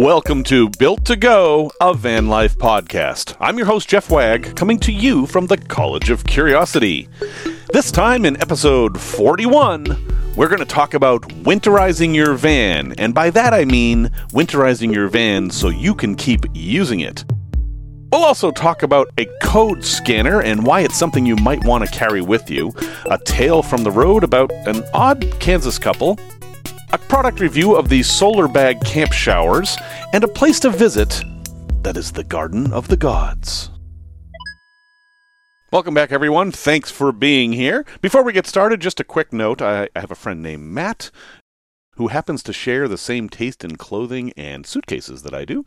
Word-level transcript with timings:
Welcome 0.00 0.44
to 0.44 0.70
Built 0.78 1.04
to 1.04 1.14
Go, 1.14 1.70
a 1.78 1.92
van 1.92 2.26
life 2.26 2.56
podcast. 2.56 3.36
I'm 3.38 3.58
your 3.58 3.66
host, 3.66 3.86
Jeff 3.90 4.08
Wagg, 4.08 4.56
coming 4.56 4.78
to 4.78 4.90
you 4.90 5.26
from 5.26 5.46
the 5.46 5.58
College 5.58 6.08
of 6.08 6.24
Curiosity. 6.24 7.06
This 7.74 7.92
time 7.92 8.24
in 8.24 8.40
episode 8.40 8.98
41, 8.98 10.32
we're 10.36 10.48
going 10.48 10.60
to 10.60 10.64
talk 10.64 10.94
about 10.94 11.28
winterizing 11.42 12.14
your 12.14 12.32
van. 12.32 12.94
And 12.96 13.14
by 13.14 13.28
that 13.28 13.52
I 13.52 13.66
mean 13.66 14.06
winterizing 14.30 14.90
your 14.94 15.08
van 15.08 15.50
so 15.50 15.68
you 15.68 15.94
can 15.94 16.14
keep 16.14 16.46
using 16.54 17.00
it. 17.00 17.26
We'll 18.10 18.24
also 18.24 18.50
talk 18.50 18.82
about 18.82 19.10
a 19.18 19.26
code 19.42 19.84
scanner 19.84 20.40
and 20.40 20.64
why 20.64 20.80
it's 20.80 20.96
something 20.96 21.26
you 21.26 21.36
might 21.36 21.62
want 21.66 21.84
to 21.84 21.90
carry 21.90 22.22
with 22.22 22.50
you, 22.50 22.72
a 23.10 23.18
tale 23.18 23.62
from 23.62 23.84
the 23.84 23.90
road 23.90 24.24
about 24.24 24.50
an 24.66 24.82
odd 24.94 25.30
Kansas 25.40 25.78
couple, 25.78 26.18
a 26.92 26.98
product 26.98 27.40
review 27.40 27.76
of 27.76 27.88
the 27.88 28.02
Solar 28.02 28.48
Bag 28.48 28.80
Camp 28.84 29.12
Showers, 29.12 29.76
and 30.12 30.24
a 30.24 30.28
place 30.28 30.58
to 30.60 30.70
visit 30.70 31.22
that 31.82 31.96
is 31.96 32.12
the 32.12 32.24
Garden 32.24 32.72
of 32.72 32.88
the 32.88 32.96
Gods. 32.96 33.70
Welcome 35.72 35.94
back, 35.94 36.10
everyone. 36.10 36.50
Thanks 36.50 36.90
for 36.90 37.12
being 37.12 37.52
here. 37.52 37.86
Before 38.00 38.24
we 38.24 38.32
get 38.32 38.46
started, 38.46 38.80
just 38.80 38.98
a 38.98 39.04
quick 39.04 39.32
note 39.32 39.62
I, 39.62 39.88
I 39.94 40.00
have 40.00 40.10
a 40.10 40.16
friend 40.16 40.42
named 40.42 40.64
Matt 40.64 41.12
who 42.00 42.08
happens 42.08 42.42
to 42.42 42.50
share 42.50 42.88
the 42.88 42.96
same 42.96 43.28
taste 43.28 43.62
in 43.62 43.76
clothing 43.76 44.32
and 44.34 44.66
suitcases 44.66 45.20
that 45.20 45.34
I 45.34 45.44
do. 45.44 45.66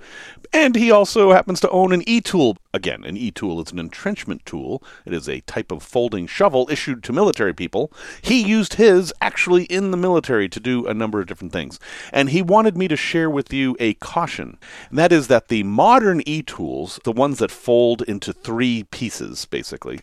And 0.52 0.76
he 0.76 0.90
also 0.90 1.32
happens 1.32 1.60
to 1.60 1.70
own 1.70 1.94
an 1.94 2.02
e 2.10 2.22
tool. 2.22 2.58
Again, 2.74 3.04
an 3.04 3.16
e 3.16 3.30
tool 3.30 3.62
is 3.62 3.72
an 3.72 3.78
entrenchment 3.78 4.44
tool, 4.44 4.82
it 5.05 5.14
is 5.14 5.30
a 5.30 5.41
type 5.41 5.72
of 5.72 5.84
folding 5.84 6.26
shovel 6.26 6.68
issued 6.72 7.04
to 7.04 7.14
military 7.14 7.54
people. 7.54 7.94
He 8.24 8.41
used 8.41 8.74
his 8.74 9.14
actually 9.22 9.66
in 9.66 9.91
the 9.91 9.98
military 9.98 10.50
to 10.50 10.60
do 10.60 10.88
a 10.88 10.94
number 10.96 11.20
of 11.20 11.27
different 11.27 11.54
things. 11.54 11.80
And 12.12 12.32
he 12.32 12.41
wanted 12.41 12.76
me 12.76 12.88
to 12.88 12.96
share 12.96 13.30
with 13.30 13.54
you 13.54 13.77
a 13.80 13.94
caution. 13.94 14.58
And 14.90 14.98
that 14.98 15.12
is 15.12 15.27
that 15.27 15.50
the 15.50 15.62
modern 15.62 16.24
e 16.26 16.41
tools, 16.41 17.00
the 17.04 17.12
ones 17.12 17.38
that 17.38 17.52
fold 17.52 18.02
into 18.02 18.34
three 18.34 18.85
pieces, 18.85 19.46
basically, 19.46 20.00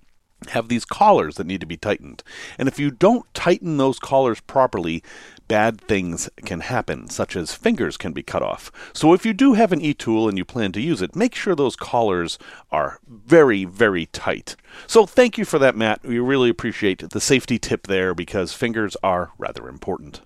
have 0.48 0.68
these 0.68 0.84
collars 0.84 1.36
that 1.36 1.46
need 1.46 1.60
to 1.60 1.66
be 1.66 1.76
tightened. 1.76 2.22
And 2.58 2.68
if 2.68 2.78
you 2.78 2.90
don't 2.90 3.32
tighten 3.34 3.76
those 3.76 3.98
collars 3.98 4.40
properly, 4.40 5.02
bad 5.50 5.80
things 5.80 6.30
can 6.44 6.60
happen, 6.60 7.10
such 7.10 7.34
as 7.34 7.52
fingers 7.52 7.96
can 7.96 8.12
be 8.12 8.22
cut 8.22 8.40
off. 8.40 8.70
So 8.92 9.12
if 9.12 9.26
you 9.26 9.32
do 9.32 9.54
have 9.54 9.72
an 9.72 9.80
e-tool 9.80 10.28
and 10.28 10.38
you 10.38 10.44
plan 10.44 10.70
to 10.70 10.80
use 10.80 11.02
it, 11.02 11.16
make 11.16 11.34
sure 11.34 11.56
those 11.56 11.74
collars 11.74 12.38
are 12.70 13.00
very, 13.08 13.64
very 13.64 14.06
tight. 14.06 14.54
So 14.86 15.06
thank 15.06 15.36
you 15.36 15.44
for 15.44 15.58
that, 15.58 15.74
Matt. 15.74 16.04
We 16.04 16.20
really 16.20 16.50
appreciate 16.50 17.10
the 17.10 17.20
safety 17.20 17.58
tip 17.58 17.88
there 17.88 18.14
because 18.14 18.52
fingers 18.52 18.96
are 19.02 19.32
rather 19.38 19.68
important. 19.68 20.20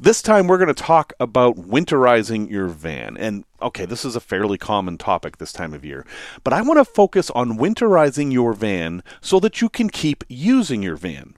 This 0.00 0.22
time 0.22 0.48
we're 0.48 0.58
going 0.58 0.74
to 0.74 0.74
talk 0.74 1.12
about 1.20 1.54
winterizing 1.56 2.50
your 2.50 2.66
van. 2.66 3.16
And 3.16 3.44
okay, 3.62 3.84
this 3.84 4.04
is 4.04 4.16
a 4.16 4.20
fairly 4.20 4.58
common 4.58 4.98
topic 4.98 5.38
this 5.38 5.52
time 5.52 5.72
of 5.72 5.84
year, 5.84 6.04
but 6.42 6.52
I 6.52 6.62
want 6.62 6.78
to 6.78 6.84
focus 6.84 7.30
on 7.30 7.58
winterizing 7.58 8.32
your 8.32 8.54
van 8.54 9.04
so 9.20 9.38
that 9.38 9.60
you 9.60 9.68
can 9.68 9.88
keep 9.88 10.24
using 10.28 10.82
your 10.82 10.96
van. 10.96 11.36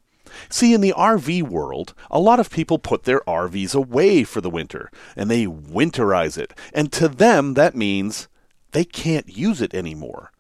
See, 0.49 0.73
in 0.75 0.81
the 0.81 0.95
RV 0.97 1.43
world, 1.45 1.95
a 2.11 2.19
lot 2.19 2.41
of 2.41 2.51
people 2.51 2.79
put 2.79 3.05
their 3.05 3.21
RVs 3.21 3.75
away 3.75 4.25
for 4.25 4.41
the 4.41 4.51
winter 4.51 4.91
and 5.17 5.31
they 5.31 5.47
winterize 5.47 6.39
it. 6.39 6.55
And 6.73 6.93
to 6.93 7.09
them, 7.09 7.55
that 7.55 7.75
means 7.75 8.29
they 8.73 8.85
can't 8.85 9.29
use 9.29 9.61
it 9.61 9.75
anymore. 9.75 10.33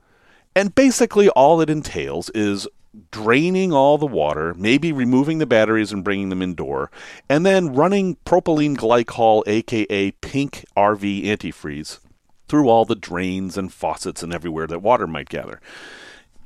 And 0.54 0.74
basically, 0.74 1.28
all 1.30 1.60
it 1.60 1.70
entails 1.70 2.30
is 2.30 2.66
draining 3.10 3.72
all 3.72 3.98
the 3.98 4.06
water, 4.06 4.54
maybe 4.54 4.92
removing 4.92 5.38
the 5.38 5.46
batteries 5.46 5.92
and 5.92 6.02
bringing 6.02 6.28
them 6.28 6.42
indoor, 6.42 6.90
and 7.28 7.46
then 7.46 7.72
running 7.72 8.16
propylene 8.26 8.76
glycol, 8.76 9.46
aka 9.46 10.10
pink 10.10 10.64
RV 10.76 11.24
antifreeze, 11.24 12.00
through 12.48 12.68
all 12.68 12.84
the 12.84 12.96
drains 12.96 13.56
and 13.56 13.72
faucets 13.72 14.22
and 14.22 14.34
everywhere 14.34 14.66
that 14.66 14.82
water 14.82 15.06
might 15.06 15.28
gather. 15.28 15.60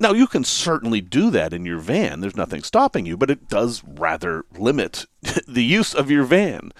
Now, 0.00 0.12
you 0.12 0.26
can 0.26 0.44
certainly 0.44 1.00
do 1.00 1.30
that 1.30 1.52
in 1.52 1.64
your 1.64 1.78
van. 1.78 2.20
There's 2.20 2.36
nothing 2.36 2.62
stopping 2.62 3.06
you, 3.06 3.16
but 3.16 3.30
it 3.30 3.48
does 3.48 3.82
rather 3.84 4.44
limit 4.58 5.06
the 5.46 5.64
use 5.64 5.94
of 5.94 6.10
your 6.10 6.24
van. 6.24 6.72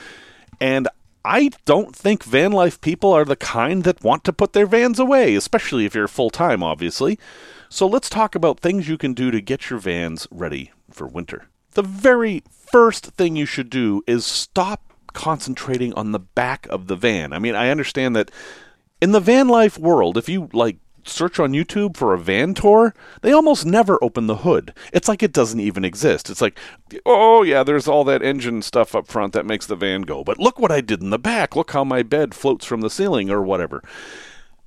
And 0.60 0.88
I 1.24 1.50
don't 1.64 1.96
think 1.96 2.22
van 2.22 2.52
life 2.52 2.80
people 2.80 3.12
are 3.12 3.24
the 3.24 3.36
kind 3.36 3.84
that 3.84 4.04
want 4.04 4.24
to 4.24 4.32
put 4.32 4.52
their 4.52 4.66
vans 4.66 4.98
away, 4.98 5.34
especially 5.34 5.86
if 5.86 5.94
you're 5.94 6.08
full 6.08 6.30
time, 6.30 6.62
obviously. 6.62 7.18
So 7.68 7.86
let's 7.86 8.10
talk 8.10 8.34
about 8.34 8.60
things 8.60 8.88
you 8.88 8.98
can 8.98 9.14
do 9.14 9.30
to 9.30 9.40
get 9.40 9.70
your 9.70 9.78
vans 9.78 10.28
ready 10.30 10.72
for 10.90 11.06
winter. 11.06 11.48
The 11.72 11.82
very 11.82 12.42
first 12.50 13.06
thing 13.06 13.36
you 13.36 13.46
should 13.46 13.70
do 13.70 14.02
is 14.06 14.26
stop 14.26 14.92
concentrating 15.12 15.94
on 15.94 16.12
the 16.12 16.18
back 16.18 16.66
of 16.68 16.88
the 16.88 16.96
van. 16.96 17.32
I 17.32 17.38
mean, 17.38 17.54
I 17.54 17.70
understand 17.70 18.14
that 18.16 18.30
in 19.00 19.12
the 19.12 19.20
van 19.20 19.48
life 19.48 19.78
world, 19.78 20.16
if 20.18 20.28
you 20.28 20.50
like 20.52 20.76
search 21.04 21.38
on 21.38 21.52
YouTube 21.52 21.96
for 21.96 22.14
a 22.14 22.18
van 22.18 22.54
tour, 22.54 22.94
they 23.22 23.32
almost 23.32 23.66
never 23.66 24.02
open 24.02 24.26
the 24.26 24.38
hood. 24.38 24.74
It's 24.92 25.08
like 25.08 25.22
it 25.22 25.32
doesn't 25.32 25.60
even 25.60 25.84
exist. 25.84 26.30
It's 26.30 26.40
like, 26.40 26.58
oh 27.06 27.42
yeah, 27.42 27.62
there's 27.62 27.88
all 27.88 28.04
that 28.04 28.22
engine 28.22 28.62
stuff 28.62 28.94
up 28.94 29.06
front 29.06 29.32
that 29.32 29.46
makes 29.46 29.66
the 29.66 29.76
van 29.76 30.02
go. 30.02 30.24
But 30.24 30.38
look 30.38 30.58
what 30.58 30.72
I 30.72 30.80
did 30.80 31.02
in 31.02 31.10
the 31.10 31.18
back. 31.18 31.56
Look 31.56 31.72
how 31.72 31.84
my 31.84 32.02
bed 32.02 32.34
floats 32.34 32.64
from 32.64 32.80
the 32.80 32.90
ceiling 32.90 33.30
or 33.30 33.42
whatever. 33.42 33.82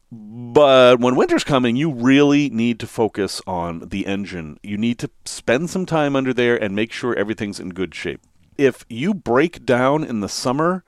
But 0.09 0.99
when 0.99 1.17
winter's 1.17 1.43
coming, 1.43 1.75
you 1.75 1.91
really 1.91 2.49
need 2.49 2.79
to 2.79 2.87
focus 2.87 3.41
on 3.45 3.89
the 3.89 4.05
engine. 4.05 4.57
You 4.63 4.77
need 4.77 4.99
to 4.99 5.09
spend 5.25 5.69
some 5.69 5.85
time 5.85 6.15
under 6.15 6.33
there 6.33 6.55
and 6.55 6.75
make 6.75 6.93
sure 6.93 7.13
everything's 7.13 7.59
in 7.59 7.69
good 7.69 7.93
shape. 7.93 8.21
If 8.57 8.85
you 8.89 9.13
break 9.13 9.65
down 9.65 10.03
in 10.03 10.21
the 10.21 10.29
summer, 10.29 10.83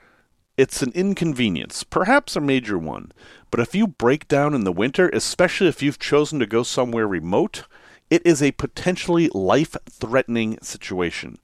it's 0.60 0.82
an 0.82 0.92
inconvenience, 0.94 1.86
perhaps 1.86 2.36
a 2.36 2.42
major 2.42 2.78
one. 2.78 3.14
But 3.50 3.62
if 3.62 3.74
you 3.74 3.88
break 3.88 4.28
down 4.28 4.54
in 4.54 4.66
the 4.66 4.74
winter, 4.74 5.08
especially 5.14 5.70
if 5.70 5.82
you've 5.82 6.00
chosen 6.00 6.38
to 6.40 6.46
go 6.46 6.64
somewhere 6.64 7.08
remote, 7.08 7.64
it 8.10 8.22
is 8.26 8.44
a 8.44 8.52
potentially 8.52 9.30
life 9.34 9.78
threatening 9.90 10.60
situation. 10.62 11.38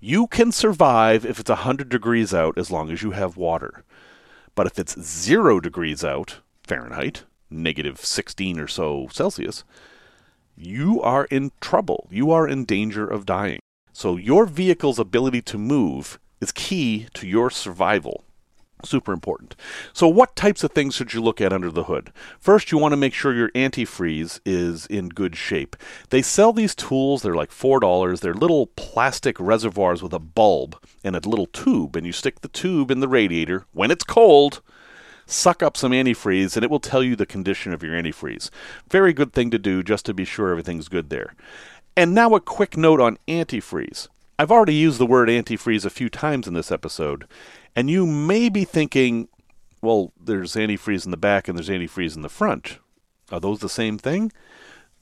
You 0.00 0.26
can 0.26 0.52
survive 0.52 1.24
if 1.24 1.40
it's 1.40 1.48
100 1.48 1.88
degrees 1.88 2.34
out 2.34 2.58
as 2.58 2.70
long 2.70 2.90
as 2.90 3.02
you 3.02 3.12
have 3.12 3.38
water. 3.38 3.84
But 4.54 4.66
if 4.66 4.78
it's 4.78 5.00
0 5.00 5.60
degrees 5.60 6.04
out, 6.04 6.40
Fahrenheit, 6.62 7.24
negative 7.48 8.04
16 8.04 8.60
or 8.60 8.68
so 8.68 9.08
Celsius, 9.10 9.64
you 10.54 11.00
are 11.00 11.24
in 11.30 11.52
trouble. 11.62 12.06
You 12.10 12.30
are 12.30 12.46
in 12.46 12.66
danger 12.66 13.06
of 13.08 13.24
dying. 13.24 13.60
So, 13.94 14.18
your 14.18 14.44
vehicle's 14.44 14.98
ability 14.98 15.40
to 15.40 15.56
move 15.56 16.18
is 16.42 16.52
key 16.52 17.06
to 17.14 17.26
your 17.26 17.48
survival. 17.48 18.24
Super 18.84 19.12
important. 19.12 19.54
So, 19.92 20.08
what 20.08 20.34
types 20.34 20.64
of 20.64 20.72
things 20.72 20.94
should 20.94 21.14
you 21.14 21.22
look 21.22 21.40
at 21.40 21.52
under 21.52 21.70
the 21.70 21.84
hood? 21.84 22.12
First, 22.38 22.72
you 22.72 22.78
want 22.78 22.92
to 22.92 22.96
make 22.96 23.14
sure 23.14 23.32
your 23.32 23.50
antifreeze 23.50 24.40
is 24.44 24.86
in 24.86 25.08
good 25.08 25.36
shape. 25.36 25.76
They 26.10 26.22
sell 26.22 26.52
these 26.52 26.74
tools, 26.74 27.22
they're 27.22 27.34
like 27.34 27.50
$4. 27.50 28.20
They're 28.20 28.34
little 28.34 28.66
plastic 28.66 29.38
reservoirs 29.38 30.02
with 30.02 30.12
a 30.12 30.18
bulb 30.18 30.76
and 31.04 31.14
a 31.14 31.28
little 31.28 31.46
tube, 31.46 31.96
and 31.96 32.04
you 32.04 32.12
stick 32.12 32.40
the 32.40 32.48
tube 32.48 32.90
in 32.90 33.00
the 33.00 33.08
radiator. 33.08 33.66
When 33.72 33.90
it's 33.90 34.04
cold, 34.04 34.60
suck 35.26 35.62
up 35.62 35.76
some 35.76 35.92
antifreeze, 35.92 36.56
and 36.56 36.64
it 36.64 36.70
will 36.70 36.80
tell 36.80 37.02
you 37.02 37.16
the 37.16 37.26
condition 37.26 37.72
of 37.72 37.82
your 37.82 37.94
antifreeze. 37.94 38.50
Very 38.90 39.12
good 39.12 39.32
thing 39.32 39.50
to 39.50 39.58
do 39.58 39.82
just 39.82 40.06
to 40.06 40.14
be 40.14 40.24
sure 40.24 40.50
everything's 40.50 40.88
good 40.88 41.10
there. 41.10 41.34
And 41.96 42.14
now, 42.14 42.34
a 42.34 42.40
quick 42.40 42.76
note 42.76 43.00
on 43.00 43.18
antifreeze. 43.28 44.08
I've 44.38 44.50
already 44.50 44.74
used 44.74 44.98
the 44.98 45.06
word 45.06 45.28
antifreeze 45.28 45.84
a 45.84 45.90
few 45.90 46.08
times 46.08 46.48
in 46.48 46.54
this 46.54 46.72
episode, 46.72 47.26
and 47.74 47.90
you 47.90 48.06
may 48.06 48.48
be 48.48 48.64
thinking, 48.64 49.28
well, 49.80 50.12
there's 50.20 50.54
antifreeze 50.54 51.04
in 51.04 51.10
the 51.10 51.16
back 51.16 51.48
and 51.48 51.56
there's 51.56 51.68
antifreeze 51.68 52.16
in 52.16 52.22
the 52.22 52.28
front. 52.28 52.78
Are 53.30 53.40
those 53.40 53.60
the 53.60 53.68
same 53.68 53.98
thing? 53.98 54.32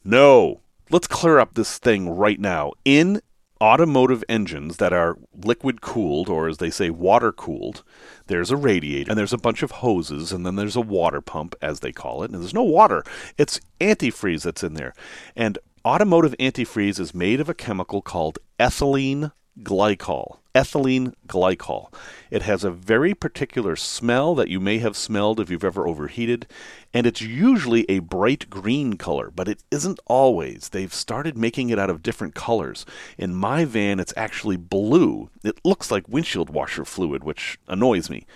No. 0.04 0.60
Let's 0.90 1.06
clear 1.06 1.38
up 1.38 1.54
this 1.54 1.78
thing 1.78 2.08
right 2.08 2.40
now. 2.40 2.72
In 2.84 3.20
automotive 3.60 4.24
engines 4.28 4.78
that 4.78 4.92
are 4.92 5.18
liquid 5.44 5.82
cooled, 5.82 6.28
or 6.28 6.48
as 6.48 6.58
they 6.58 6.70
say, 6.70 6.90
water 6.90 7.30
cooled, 7.30 7.82
there's 8.26 8.50
a 8.50 8.56
radiator 8.56 9.10
and 9.10 9.18
there's 9.18 9.32
a 9.32 9.38
bunch 9.38 9.62
of 9.62 9.70
hoses, 9.70 10.32
and 10.32 10.46
then 10.46 10.56
there's 10.56 10.76
a 10.76 10.80
water 10.80 11.20
pump, 11.20 11.54
as 11.60 11.80
they 11.80 11.92
call 11.92 12.22
it. 12.22 12.30
And 12.30 12.40
there's 12.40 12.54
no 12.54 12.62
water, 12.62 13.04
it's 13.36 13.60
antifreeze 13.80 14.42
that's 14.42 14.64
in 14.64 14.74
there. 14.74 14.94
And 15.36 15.58
automotive 15.84 16.34
antifreeze 16.38 16.98
is 16.98 17.14
made 17.14 17.40
of 17.40 17.48
a 17.48 17.54
chemical 17.54 18.00
called 18.00 18.38
ethylene 18.58 19.32
glycol. 19.62 20.38
Ethylene 20.54 21.14
glycol. 21.28 21.92
It 22.30 22.42
has 22.42 22.64
a 22.64 22.72
very 22.72 23.14
particular 23.14 23.76
smell 23.76 24.34
that 24.34 24.48
you 24.48 24.58
may 24.58 24.78
have 24.78 24.96
smelled 24.96 25.38
if 25.38 25.48
you've 25.48 25.64
ever 25.64 25.86
overheated, 25.86 26.48
and 26.92 27.06
it's 27.06 27.20
usually 27.20 27.88
a 27.88 28.00
bright 28.00 28.50
green 28.50 28.94
color, 28.96 29.30
but 29.30 29.46
it 29.46 29.62
isn't 29.70 30.00
always. 30.06 30.70
They've 30.70 30.92
started 30.92 31.38
making 31.38 31.70
it 31.70 31.78
out 31.78 31.90
of 31.90 32.02
different 32.02 32.34
colors. 32.34 32.84
In 33.16 33.34
my 33.34 33.64
van, 33.64 34.00
it's 34.00 34.14
actually 34.16 34.56
blue. 34.56 35.30
It 35.44 35.60
looks 35.64 35.90
like 35.90 36.08
windshield 36.08 36.50
washer 36.50 36.84
fluid, 36.84 37.22
which 37.22 37.58
annoys 37.68 38.10
me. 38.10 38.26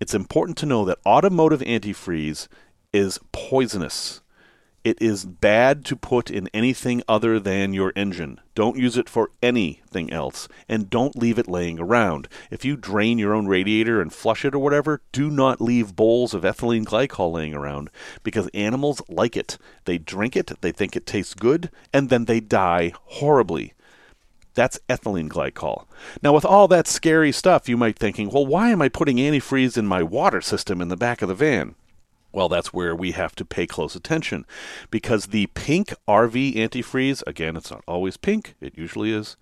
It's 0.00 0.14
important 0.14 0.58
to 0.58 0.66
know 0.66 0.84
that 0.84 0.98
automotive 1.06 1.60
antifreeze 1.60 2.48
is 2.92 3.20
poisonous. 3.30 4.22
It 4.84 5.02
is 5.02 5.24
bad 5.24 5.84
to 5.86 5.96
put 5.96 6.30
in 6.30 6.48
anything 6.54 7.02
other 7.08 7.40
than 7.40 7.74
your 7.74 7.92
engine. 7.96 8.40
Don't 8.54 8.78
use 8.78 8.96
it 8.96 9.08
for 9.08 9.32
anything 9.42 10.12
else. 10.12 10.48
And 10.68 10.88
don't 10.88 11.16
leave 11.16 11.38
it 11.38 11.48
laying 11.48 11.80
around. 11.80 12.28
If 12.50 12.64
you 12.64 12.76
drain 12.76 13.18
your 13.18 13.34
own 13.34 13.48
radiator 13.48 14.00
and 14.00 14.12
flush 14.12 14.44
it 14.44 14.54
or 14.54 14.60
whatever, 14.60 15.02
do 15.12 15.30
not 15.30 15.60
leave 15.60 15.96
bowls 15.96 16.32
of 16.32 16.42
ethylene 16.42 16.84
glycol 16.84 17.32
laying 17.32 17.54
around 17.54 17.90
because 18.22 18.48
animals 18.54 19.02
like 19.08 19.36
it. 19.36 19.58
They 19.84 19.98
drink 19.98 20.36
it, 20.36 20.52
they 20.60 20.72
think 20.72 20.94
it 20.94 21.06
tastes 21.06 21.34
good, 21.34 21.70
and 21.92 22.08
then 22.08 22.26
they 22.26 22.40
die 22.40 22.92
horribly. 23.04 23.74
That's 24.54 24.80
ethylene 24.88 25.28
glycol. 25.28 25.86
Now, 26.22 26.32
with 26.32 26.44
all 26.44 26.66
that 26.68 26.88
scary 26.88 27.30
stuff, 27.30 27.68
you 27.68 27.76
might 27.76 27.98
be 27.98 28.04
thinking, 28.06 28.30
well, 28.30 28.46
why 28.46 28.70
am 28.70 28.82
I 28.82 28.88
putting 28.88 29.18
antifreeze 29.18 29.76
in 29.76 29.86
my 29.86 30.02
water 30.02 30.40
system 30.40 30.80
in 30.80 30.88
the 30.88 30.96
back 30.96 31.22
of 31.22 31.28
the 31.28 31.34
van? 31.34 31.74
Well, 32.32 32.48
that's 32.48 32.72
where 32.72 32.94
we 32.94 33.12
have 33.12 33.34
to 33.36 33.44
pay 33.44 33.66
close 33.66 33.96
attention 33.96 34.44
because 34.90 35.26
the 35.26 35.46
pink 35.48 35.94
RV 36.06 36.54
antifreeze, 36.56 37.22
again, 37.26 37.56
it's 37.56 37.70
not 37.70 37.84
always 37.86 38.16
pink, 38.16 38.54
it 38.60 38.76
usually 38.76 39.12
is, 39.12 39.36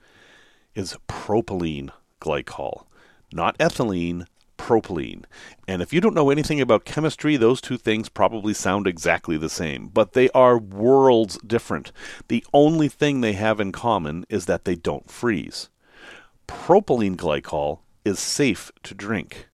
is 0.75 0.97
propylene 1.09 1.91
glycol, 2.21 2.87
not 3.33 3.59
ethylene, 3.59 4.27
propylene. 4.57 5.25
And 5.67 5.83
if 5.83 5.93
you 5.93 6.01
don't 6.01 6.15
know 6.15 6.31
anything 6.31 6.61
about 6.61 6.85
chemistry, 6.85 7.37
those 7.37 7.61
two 7.61 7.77
things 7.77 8.09
probably 8.09 8.55
sound 8.55 8.87
exactly 8.87 9.37
the 9.37 9.49
same, 9.49 9.89
but 9.89 10.13
they 10.13 10.29
are 10.31 10.59
worlds 10.59 11.39
different. 11.47 11.93
The 12.29 12.45
only 12.55 12.89
thing 12.89 13.21
they 13.21 13.33
have 13.35 13.61
in 13.61 13.73
common 13.73 14.25
is 14.29 14.47
that 14.47 14.65
they 14.65 14.77
don't 14.77 15.11
freeze. 15.11 15.69
Propylene 16.47 17.17
glycol 17.17 17.81
is 18.05 18.19
safe 18.19 18.71
to 18.85 18.95
drink. 18.95 19.49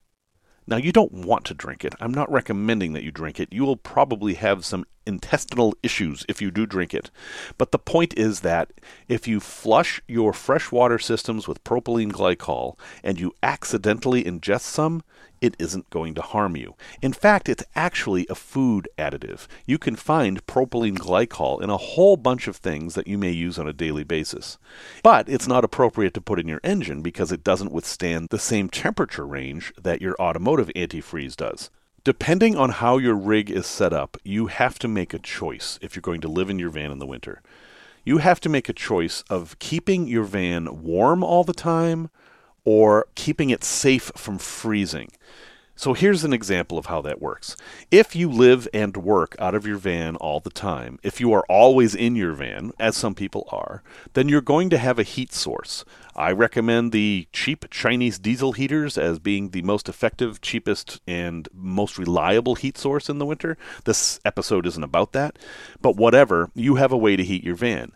Now, 0.66 0.76
you 0.76 0.92
don't 0.92 1.12
want 1.12 1.44
to 1.46 1.54
drink 1.54 1.84
it. 1.84 1.94
I'm 2.00 2.14
not 2.14 2.30
recommending 2.30 2.92
that 2.92 3.02
you 3.02 3.10
drink 3.10 3.40
it. 3.40 3.52
You 3.52 3.64
will 3.64 3.76
probably 3.76 4.34
have 4.34 4.64
some 4.64 4.84
intestinal 5.06 5.74
issues 5.82 6.24
if 6.28 6.40
you 6.40 6.50
do 6.50 6.66
drink 6.66 6.94
it. 6.94 7.10
But 7.58 7.72
the 7.72 7.78
point 7.78 8.14
is 8.16 8.40
that 8.40 8.72
if 9.08 9.26
you 9.26 9.40
flush 9.40 10.00
your 10.06 10.32
freshwater 10.32 10.98
systems 10.98 11.48
with 11.48 11.64
propylene 11.64 12.12
glycol 12.12 12.78
and 13.02 13.18
you 13.18 13.34
accidentally 13.42 14.24
ingest 14.24 14.62
some, 14.62 15.02
it 15.42 15.56
isn't 15.58 15.90
going 15.90 16.14
to 16.14 16.22
harm 16.22 16.56
you. 16.56 16.76
In 17.02 17.12
fact, 17.12 17.48
it's 17.48 17.64
actually 17.74 18.26
a 18.30 18.34
food 18.36 18.88
additive. 18.96 19.48
You 19.66 19.76
can 19.76 19.96
find 19.96 20.46
propylene 20.46 20.96
glycol 20.96 21.60
in 21.60 21.68
a 21.68 21.76
whole 21.76 22.16
bunch 22.16 22.46
of 22.46 22.56
things 22.56 22.94
that 22.94 23.08
you 23.08 23.18
may 23.18 23.32
use 23.32 23.58
on 23.58 23.66
a 23.66 23.72
daily 23.72 24.04
basis. 24.04 24.56
But 25.02 25.28
it's 25.28 25.48
not 25.48 25.64
appropriate 25.64 26.14
to 26.14 26.20
put 26.20 26.38
in 26.38 26.46
your 26.46 26.60
engine 26.62 27.02
because 27.02 27.32
it 27.32 27.42
doesn't 27.42 27.72
withstand 27.72 28.28
the 28.28 28.38
same 28.38 28.68
temperature 28.68 29.26
range 29.26 29.72
that 29.82 30.00
your 30.00 30.14
automotive 30.20 30.70
antifreeze 30.76 31.34
does. 31.34 31.70
Depending 32.04 32.56
on 32.56 32.70
how 32.70 32.98
your 32.98 33.14
rig 33.14 33.48
is 33.48 33.64
set 33.64 33.92
up, 33.92 34.16
you 34.24 34.48
have 34.48 34.76
to 34.80 34.88
make 34.88 35.14
a 35.14 35.20
choice 35.20 35.78
if 35.80 35.94
you're 35.94 36.00
going 36.00 36.20
to 36.22 36.28
live 36.28 36.50
in 36.50 36.58
your 36.58 36.70
van 36.70 36.90
in 36.90 36.98
the 36.98 37.06
winter. 37.06 37.40
You 38.04 38.18
have 38.18 38.40
to 38.40 38.48
make 38.48 38.68
a 38.68 38.72
choice 38.72 39.22
of 39.30 39.56
keeping 39.60 40.08
your 40.08 40.24
van 40.24 40.82
warm 40.82 41.22
all 41.22 41.44
the 41.44 41.52
time 41.52 42.10
or 42.64 43.06
keeping 43.14 43.50
it 43.50 43.62
safe 43.62 44.10
from 44.16 44.38
freezing. 44.38 45.10
So 45.74 45.94
here's 45.94 46.22
an 46.22 46.32
example 46.32 46.78
of 46.78 46.86
how 46.86 47.00
that 47.02 47.20
works. 47.20 47.56
If 47.90 48.14
you 48.14 48.30
live 48.30 48.68
and 48.74 48.96
work 48.96 49.34
out 49.38 49.54
of 49.54 49.66
your 49.66 49.78
van 49.78 50.16
all 50.16 50.38
the 50.38 50.50
time, 50.50 50.98
if 51.02 51.18
you 51.18 51.32
are 51.32 51.44
always 51.48 51.94
in 51.94 52.14
your 52.14 52.34
van, 52.34 52.72
as 52.78 52.96
some 52.96 53.14
people 53.14 53.48
are, 53.50 53.82
then 54.12 54.28
you're 54.28 54.42
going 54.42 54.70
to 54.70 54.78
have 54.78 54.98
a 54.98 55.02
heat 55.02 55.32
source. 55.32 55.84
I 56.14 56.30
recommend 56.30 56.92
the 56.92 57.26
cheap 57.32 57.64
Chinese 57.70 58.18
diesel 58.18 58.52
heaters 58.52 58.98
as 58.98 59.18
being 59.18 59.50
the 59.50 59.62
most 59.62 59.88
effective, 59.88 60.42
cheapest, 60.42 61.00
and 61.06 61.48
most 61.54 61.96
reliable 61.96 62.54
heat 62.54 62.76
source 62.76 63.08
in 63.08 63.18
the 63.18 63.26
winter. 63.26 63.56
This 63.84 64.20
episode 64.24 64.66
isn't 64.66 64.84
about 64.84 65.12
that, 65.12 65.38
but 65.80 65.96
whatever, 65.96 66.50
you 66.54 66.74
have 66.74 66.92
a 66.92 66.98
way 66.98 67.16
to 67.16 67.24
heat 67.24 67.42
your 67.42 67.56
van. 67.56 67.92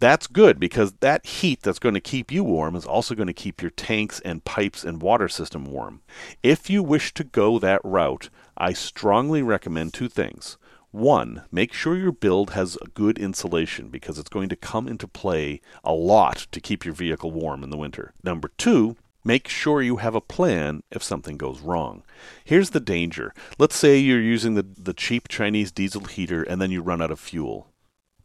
That's 0.00 0.28
good 0.28 0.60
because 0.60 0.92
that 1.00 1.26
heat 1.26 1.62
that's 1.62 1.80
going 1.80 1.94
to 1.94 2.00
keep 2.00 2.30
you 2.30 2.44
warm 2.44 2.76
is 2.76 2.86
also 2.86 3.16
going 3.16 3.26
to 3.26 3.32
keep 3.32 3.60
your 3.60 3.72
tanks 3.72 4.20
and 4.20 4.44
pipes 4.44 4.84
and 4.84 5.02
water 5.02 5.28
system 5.28 5.64
warm. 5.64 6.02
If 6.42 6.70
you 6.70 6.82
wish 6.84 7.12
to 7.14 7.24
go 7.24 7.58
that 7.58 7.80
route, 7.82 8.30
I 8.56 8.74
strongly 8.74 9.42
recommend 9.42 9.92
two 9.92 10.08
things. 10.08 10.56
One, 10.92 11.42
make 11.50 11.72
sure 11.72 11.96
your 11.96 12.12
build 12.12 12.50
has 12.50 12.78
good 12.94 13.18
insulation 13.18 13.88
because 13.88 14.18
it's 14.18 14.30
going 14.30 14.48
to 14.50 14.56
come 14.56 14.86
into 14.86 15.08
play 15.08 15.60
a 15.82 15.92
lot 15.92 16.46
to 16.52 16.60
keep 16.60 16.84
your 16.84 16.94
vehicle 16.94 17.32
warm 17.32 17.64
in 17.64 17.70
the 17.70 17.76
winter. 17.76 18.14
Number 18.22 18.52
two, 18.56 18.96
make 19.24 19.48
sure 19.48 19.82
you 19.82 19.96
have 19.96 20.14
a 20.14 20.20
plan 20.20 20.82
if 20.90 21.02
something 21.02 21.36
goes 21.36 21.60
wrong. 21.60 22.04
Here's 22.44 22.70
the 22.70 22.80
danger. 22.80 23.34
Let's 23.58 23.76
say 23.76 23.98
you're 23.98 24.20
using 24.20 24.54
the, 24.54 24.62
the 24.62 24.94
cheap 24.94 25.28
Chinese 25.28 25.72
diesel 25.72 26.04
heater 26.04 26.42
and 26.44 26.62
then 26.62 26.70
you 26.70 26.82
run 26.82 27.02
out 27.02 27.10
of 27.10 27.20
fuel 27.20 27.68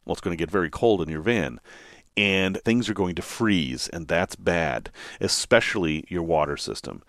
well, 0.05 0.13
it's 0.13 0.21
going 0.21 0.35
to 0.35 0.41
get 0.41 0.51
very 0.51 0.69
cold 0.69 1.01
in 1.01 1.09
your 1.09 1.21
van. 1.21 1.59
And 2.15 2.61
things 2.63 2.89
are 2.89 2.93
going 2.93 3.15
to 3.15 3.23
freeze, 3.23 3.87
and 3.89 4.07
that's 4.07 4.35
bad, 4.35 4.91
especially 5.19 6.05
your 6.07 6.21
water 6.21 6.57
system. 6.57 7.01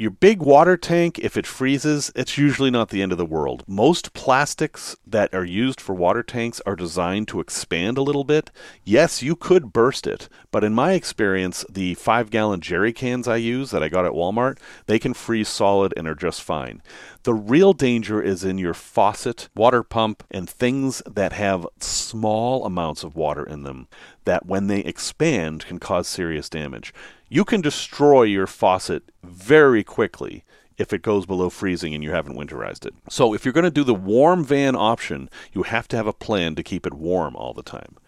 Your 0.00 0.10
big 0.10 0.40
water 0.40 0.78
tank, 0.78 1.18
if 1.18 1.36
it 1.36 1.46
freezes, 1.46 2.10
it's 2.16 2.38
usually 2.38 2.70
not 2.70 2.88
the 2.88 3.02
end 3.02 3.12
of 3.12 3.18
the 3.18 3.26
world. 3.26 3.64
Most 3.66 4.14
plastics 4.14 4.96
that 5.06 5.34
are 5.34 5.44
used 5.44 5.78
for 5.78 5.94
water 5.94 6.22
tanks 6.22 6.58
are 6.64 6.74
designed 6.74 7.28
to 7.28 7.38
expand 7.38 7.98
a 7.98 8.02
little 8.02 8.24
bit. 8.24 8.50
Yes, 8.82 9.22
you 9.22 9.36
could 9.36 9.74
burst 9.74 10.06
it, 10.06 10.30
but 10.50 10.64
in 10.64 10.72
my 10.72 10.94
experience, 10.94 11.66
the 11.68 11.92
five 11.96 12.30
gallon 12.30 12.62
jerry 12.62 12.94
cans 12.94 13.28
I 13.28 13.36
use 13.36 13.72
that 13.72 13.82
I 13.82 13.90
got 13.90 14.06
at 14.06 14.12
Walmart, 14.12 14.56
they 14.86 14.98
can 14.98 15.12
freeze 15.12 15.50
solid 15.50 15.92
and 15.98 16.08
are 16.08 16.14
just 16.14 16.42
fine. 16.42 16.80
The 17.24 17.34
real 17.34 17.74
danger 17.74 18.22
is 18.22 18.42
in 18.42 18.56
your 18.56 18.72
faucet, 18.72 19.50
water 19.54 19.82
pump, 19.82 20.24
and 20.30 20.48
things 20.48 21.02
that 21.04 21.34
have 21.34 21.66
small 21.78 22.64
amounts 22.64 23.04
of 23.04 23.16
water 23.16 23.44
in 23.44 23.64
them 23.64 23.86
that, 24.24 24.46
when 24.46 24.66
they 24.66 24.80
expand, 24.80 25.66
can 25.66 25.78
cause 25.78 26.08
serious 26.08 26.48
damage. 26.48 26.94
You 27.32 27.44
can 27.44 27.60
destroy 27.60 28.24
your 28.24 28.48
faucet 28.48 29.04
very 29.22 29.84
quickly 29.84 30.42
if 30.76 30.92
it 30.92 31.00
goes 31.00 31.26
below 31.26 31.48
freezing 31.48 31.94
and 31.94 32.02
you 32.02 32.10
haven't 32.10 32.36
winterized 32.36 32.84
it. 32.84 32.92
So, 33.08 33.32
if 33.34 33.44
you're 33.44 33.54
going 33.54 33.62
to 33.62 33.70
do 33.70 33.84
the 33.84 33.94
warm 33.94 34.44
van 34.44 34.74
option, 34.74 35.30
you 35.52 35.62
have 35.62 35.86
to 35.88 35.96
have 35.96 36.08
a 36.08 36.12
plan 36.12 36.56
to 36.56 36.64
keep 36.64 36.86
it 36.86 36.92
warm 36.92 37.36
all 37.36 37.54
the 37.54 37.62
time. 37.62 37.98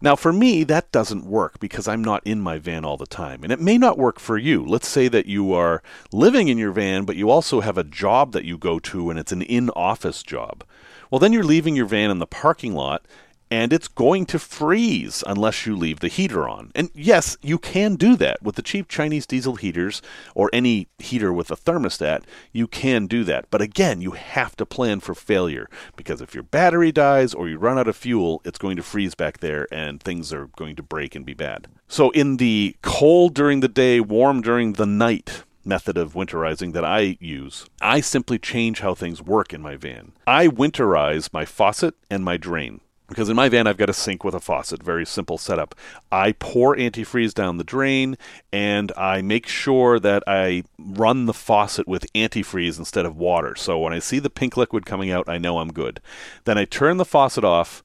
Now, 0.00 0.16
for 0.16 0.32
me, 0.32 0.64
that 0.64 0.90
doesn't 0.90 1.26
work 1.26 1.60
because 1.60 1.86
I'm 1.86 2.02
not 2.02 2.26
in 2.26 2.40
my 2.40 2.56
van 2.56 2.82
all 2.82 2.96
the 2.96 3.06
time. 3.06 3.42
And 3.42 3.52
it 3.52 3.60
may 3.60 3.76
not 3.76 3.98
work 3.98 4.18
for 4.18 4.38
you. 4.38 4.64
Let's 4.64 4.88
say 4.88 5.08
that 5.08 5.26
you 5.26 5.52
are 5.52 5.82
living 6.10 6.48
in 6.48 6.56
your 6.56 6.72
van, 6.72 7.04
but 7.04 7.16
you 7.16 7.28
also 7.28 7.60
have 7.60 7.76
a 7.76 7.84
job 7.84 8.32
that 8.32 8.46
you 8.46 8.56
go 8.56 8.78
to 8.78 9.10
and 9.10 9.18
it's 9.18 9.32
an 9.32 9.42
in 9.42 9.68
office 9.70 10.22
job. 10.22 10.64
Well, 11.10 11.18
then 11.18 11.34
you're 11.34 11.44
leaving 11.44 11.76
your 11.76 11.86
van 11.86 12.10
in 12.10 12.20
the 12.20 12.26
parking 12.26 12.72
lot 12.72 13.04
and 13.50 13.72
it's 13.72 13.88
going 13.88 14.26
to 14.26 14.38
freeze 14.38 15.22
unless 15.26 15.66
you 15.66 15.76
leave 15.76 16.00
the 16.00 16.08
heater 16.08 16.48
on. 16.48 16.72
And 16.74 16.90
yes, 16.94 17.36
you 17.42 17.58
can 17.58 17.96
do 17.96 18.16
that 18.16 18.42
with 18.42 18.56
the 18.56 18.62
cheap 18.62 18.88
Chinese 18.88 19.26
diesel 19.26 19.56
heaters 19.56 20.02
or 20.34 20.50
any 20.52 20.88
heater 20.98 21.32
with 21.32 21.50
a 21.50 21.56
thermostat. 21.56 22.22
You 22.52 22.66
can 22.66 23.06
do 23.06 23.24
that. 23.24 23.50
But 23.50 23.62
again, 23.62 24.00
you 24.00 24.12
have 24.12 24.56
to 24.56 24.66
plan 24.66 25.00
for 25.00 25.14
failure 25.14 25.68
because 25.94 26.20
if 26.20 26.34
your 26.34 26.42
battery 26.42 26.92
dies 26.92 27.34
or 27.34 27.48
you 27.48 27.58
run 27.58 27.78
out 27.78 27.88
of 27.88 27.96
fuel, 27.96 28.40
it's 28.44 28.58
going 28.58 28.76
to 28.76 28.82
freeze 28.82 29.14
back 29.14 29.38
there 29.38 29.68
and 29.72 30.02
things 30.02 30.32
are 30.32 30.46
going 30.56 30.76
to 30.76 30.82
break 30.82 31.14
and 31.14 31.24
be 31.24 31.34
bad. 31.34 31.68
So, 31.88 32.10
in 32.10 32.38
the 32.38 32.76
cold 32.82 33.34
during 33.34 33.60
the 33.60 33.68
day, 33.68 34.00
warm 34.00 34.42
during 34.42 34.72
the 34.72 34.86
night, 34.86 35.44
method 35.64 35.96
of 35.96 36.14
winterizing 36.14 36.72
that 36.72 36.84
I 36.84 37.16
use, 37.20 37.66
I 37.80 38.00
simply 38.00 38.38
change 38.38 38.80
how 38.80 38.94
things 38.94 39.22
work 39.22 39.52
in 39.52 39.62
my 39.62 39.76
van. 39.76 40.12
I 40.26 40.48
winterize 40.48 41.32
my 41.32 41.44
faucet 41.44 41.94
and 42.10 42.24
my 42.24 42.36
drain. 42.36 42.80
Because 43.08 43.28
in 43.28 43.36
my 43.36 43.48
van, 43.48 43.66
I've 43.66 43.76
got 43.76 43.90
a 43.90 43.94
sink 43.94 44.24
with 44.24 44.34
a 44.34 44.40
faucet, 44.40 44.82
very 44.82 45.06
simple 45.06 45.38
setup. 45.38 45.74
I 46.10 46.32
pour 46.32 46.74
antifreeze 46.74 47.32
down 47.32 47.56
the 47.56 47.64
drain 47.64 48.18
and 48.52 48.90
I 48.96 49.22
make 49.22 49.46
sure 49.46 50.00
that 50.00 50.24
I 50.26 50.64
run 50.78 51.26
the 51.26 51.34
faucet 51.34 51.86
with 51.86 52.12
antifreeze 52.14 52.78
instead 52.78 53.06
of 53.06 53.16
water. 53.16 53.54
So 53.54 53.78
when 53.78 53.92
I 53.92 54.00
see 54.00 54.18
the 54.18 54.30
pink 54.30 54.56
liquid 54.56 54.86
coming 54.86 55.10
out, 55.10 55.28
I 55.28 55.38
know 55.38 55.58
I'm 55.58 55.72
good. 55.72 56.00
Then 56.44 56.58
I 56.58 56.64
turn 56.64 56.96
the 56.96 57.04
faucet 57.04 57.44
off 57.44 57.84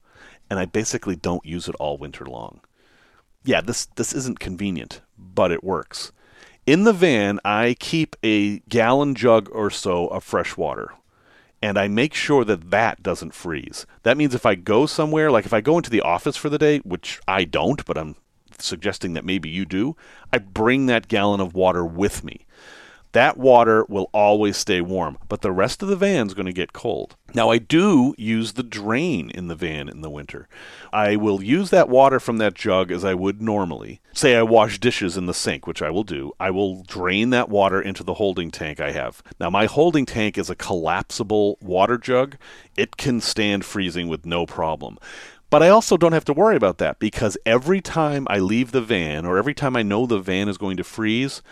and 0.50 0.58
I 0.58 0.64
basically 0.64 1.14
don't 1.14 1.46
use 1.46 1.68
it 1.68 1.76
all 1.76 1.98
winter 1.98 2.26
long. 2.26 2.60
Yeah, 3.44 3.60
this, 3.60 3.86
this 3.86 4.12
isn't 4.12 4.40
convenient, 4.40 5.02
but 5.16 5.52
it 5.52 5.62
works. 5.62 6.10
In 6.66 6.84
the 6.84 6.92
van, 6.92 7.40
I 7.44 7.76
keep 7.78 8.16
a 8.22 8.58
gallon 8.60 9.14
jug 9.14 9.48
or 9.52 9.70
so 9.70 10.08
of 10.08 10.24
fresh 10.24 10.56
water 10.56 10.92
and 11.62 11.78
I 11.78 11.86
make 11.88 12.12
sure 12.12 12.44
that 12.44 12.70
that 12.70 13.02
doesn't 13.02 13.34
freeze. 13.34 13.86
That 14.02 14.16
means 14.16 14.34
if 14.34 14.44
I 14.44 14.56
go 14.56 14.84
somewhere, 14.84 15.30
like 15.30 15.46
if 15.46 15.52
I 15.54 15.60
go 15.60 15.76
into 15.76 15.90
the 15.90 16.00
office 16.00 16.36
for 16.36 16.50
the 16.50 16.58
day, 16.58 16.78
which 16.80 17.20
I 17.28 17.44
don't, 17.44 17.84
but 17.86 17.96
I'm 17.96 18.16
suggesting 18.58 19.14
that 19.14 19.24
maybe 19.24 19.48
you 19.48 19.64
do, 19.64 19.96
I 20.32 20.38
bring 20.38 20.86
that 20.86 21.08
gallon 21.08 21.40
of 21.40 21.54
water 21.54 21.84
with 21.84 22.24
me. 22.24 22.46
That 23.12 23.36
water 23.36 23.84
will 23.88 24.08
always 24.12 24.56
stay 24.56 24.80
warm, 24.80 25.18
but 25.28 25.42
the 25.42 25.52
rest 25.52 25.82
of 25.82 25.88
the 25.88 25.96
van's 25.96 26.34
going 26.34 26.46
to 26.46 26.52
get 26.52 26.72
cold. 26.72 27.16
Now, 27.34 27.50
I 27.50 27.58
do 27.58 28.14
use 28.18 28.52
the 28.52 28.62
drain 28.62 29.30
in 29.30 29.48
the 29.48 29.54
van 29.54 29.88
in 29.88 30.00
the 30.00 30.10
winter. 30.10 30.48
I 30.92 31.16
will 31.16 31.42
use 31.42 31.70
that 31.70 31.88
water 31.88 32.20
from 32.20 32.38
that 32.38 32.54
jug 32.54 32.90
as 32.90 33.04
I 33.04 33.14
would 33.14 33.40
normally. 33.40 34.00
Say 34.12 34.34
I 34.34 34.42
wash 34.42 34.78
dishes 34.78 35.16
in 35.16 35.26
the 35.26 35.34
sink, 35.34 35.66
which 35.66 35.82
I 35.82 35.90
will 35.90 36.04
do. 36.04 36.32
I 36.40 36.50
will 36.50 36.82
drain 36.82 37.30
that 37.30 37.48
water 37.48 37.80
into 37.80 38.02
the 38.02 38.14
holding 38.14 38.50
tank 38.50 38.80
I 38.80 38.92
have. 38.92 39.22
Now, 39.38 39.50
my 39.50 39.66
holding 39.66 40.06
tank 40.06 40.36
is 40.36 40.50
a 40.50 40.56
collapsible 40.56 41.58
water 41.60 41.98
jug, 41.98 42.36
it 42.76 42.96
can 42.96 43.20
stand 43.20 43.64
freezing 43.64 44.08
with 44.08 44.26
no 44.26 44.46
problem. 44.46 44.98
But 45.52 45.62
I 45.62 45.68
also 45.68 45.98
don't 45.98 46.14
have 46.14 46.24
to 46.24 46.32
worry 46.32 46.56
about 46.56 46.78
that 46.78 46.98
because 46.98 47.36
every 47.44 47.82
time 47.82 48.26
I 48.30 48.38
leave 48.38 48.72
the 48.72 48.80
van 48.80 49.26
or 49.26 49.36
every 49.36 49.52
time 49.52 49.76
I 49.76 49.82
know 49.82 50.06
the 50.06 50.18
van 50.18 50.48
is 50.48 50.56
going 50.56 50.78
to 50.78 50.84
freeze, 50.84 51.42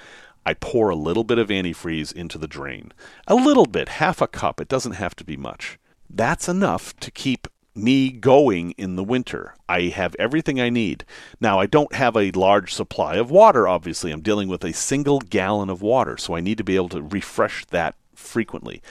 I 0.45 0.55
pour 0.55 0.91
a 0.91 0.97
little 0.97 1.25
bit 1.25 1.39
of 1.39 1.49
antifreeze 1.49 2.13
into 2.13 2.39
the 2.39 2.49
drain. 2.49 2.93
A 3.27 3.35
little 3.35 3.67
bit, 3.67 3.89
half 3.89 4.21
a 4.21 4.27
cup. 4.27 4.61
It 4.61 4.69
doesn't 4.69 4.93
have 4.93 5.15
to 5.17 5.25
be 5.25 5.37
much. 5.37 5.79
That's 6.09 6.49
enough 6.49 6.97
to 7.01 7.11
keep 7.11 7.47
me 7.75 8.11
going 8.11 8.73
in 8.73 8.97
the 8.97 9.05
winter. 9.05 9.55
I 9.69 9.83
have 9.83 10.17
everything 10.19 10.61
I 10.61 10.71
need. 10.71 11.05
Now, 11.41 11.61
I 11.61 11.67
don't 11.67 11.95
have 11.95 12.17
a 12.17 12.33
large 12.33 12.75
supply 12.75 13.17
of 13.17 13.31
water, 13.31 13.69
obviously. 13.69 14.11
I'm 14.11 14.23
dealing 14.23 14.49
with 14.49 14.65
a 14.65 14.73
single 14.73 15.21
gallon 15.21 15.71
of 15.71 15.83
water, 15.83 16.17
so 16.17 16.35
I 16.35 16.41
need 16.41 16.59
to 16.59 16.65
be 16.65 16.77
able 16.77 16.89
to 16.91 17.03
refresh 17.03 17.65
that 17.67 17.95
frequently. 18.15 18.83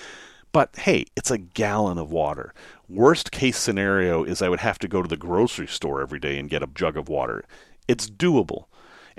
But 0.52 0.76
hey, 0.78 1.06
it's 1.16 1.30
a 1.30 1.38
gallon 1.38 1.98
of 1.98 2.12
water. 2.12 2.54
Worst 2.88 3.32
case 3.32 3.58
scenario 3.58 4.24
is 4.24 4.42
I 4.42 4.50
would 4.50 4.62
have 4.62 4.80
to 4.80 4.88
go 4.88 5.02
to 5.02 5.08
the 5.08 5.18
grocery 5.18 5.68
store 5.68 6.02
every 6.02 6.20
day 6.20 6.40
and 6.40 6.50
get 6.50 6.64
a 6.64 6.68
jug 6.68 6.98
of 6.98 7.10
water. 7.10 7.44
It's 7.88 8.10
doable. 8.10 8.66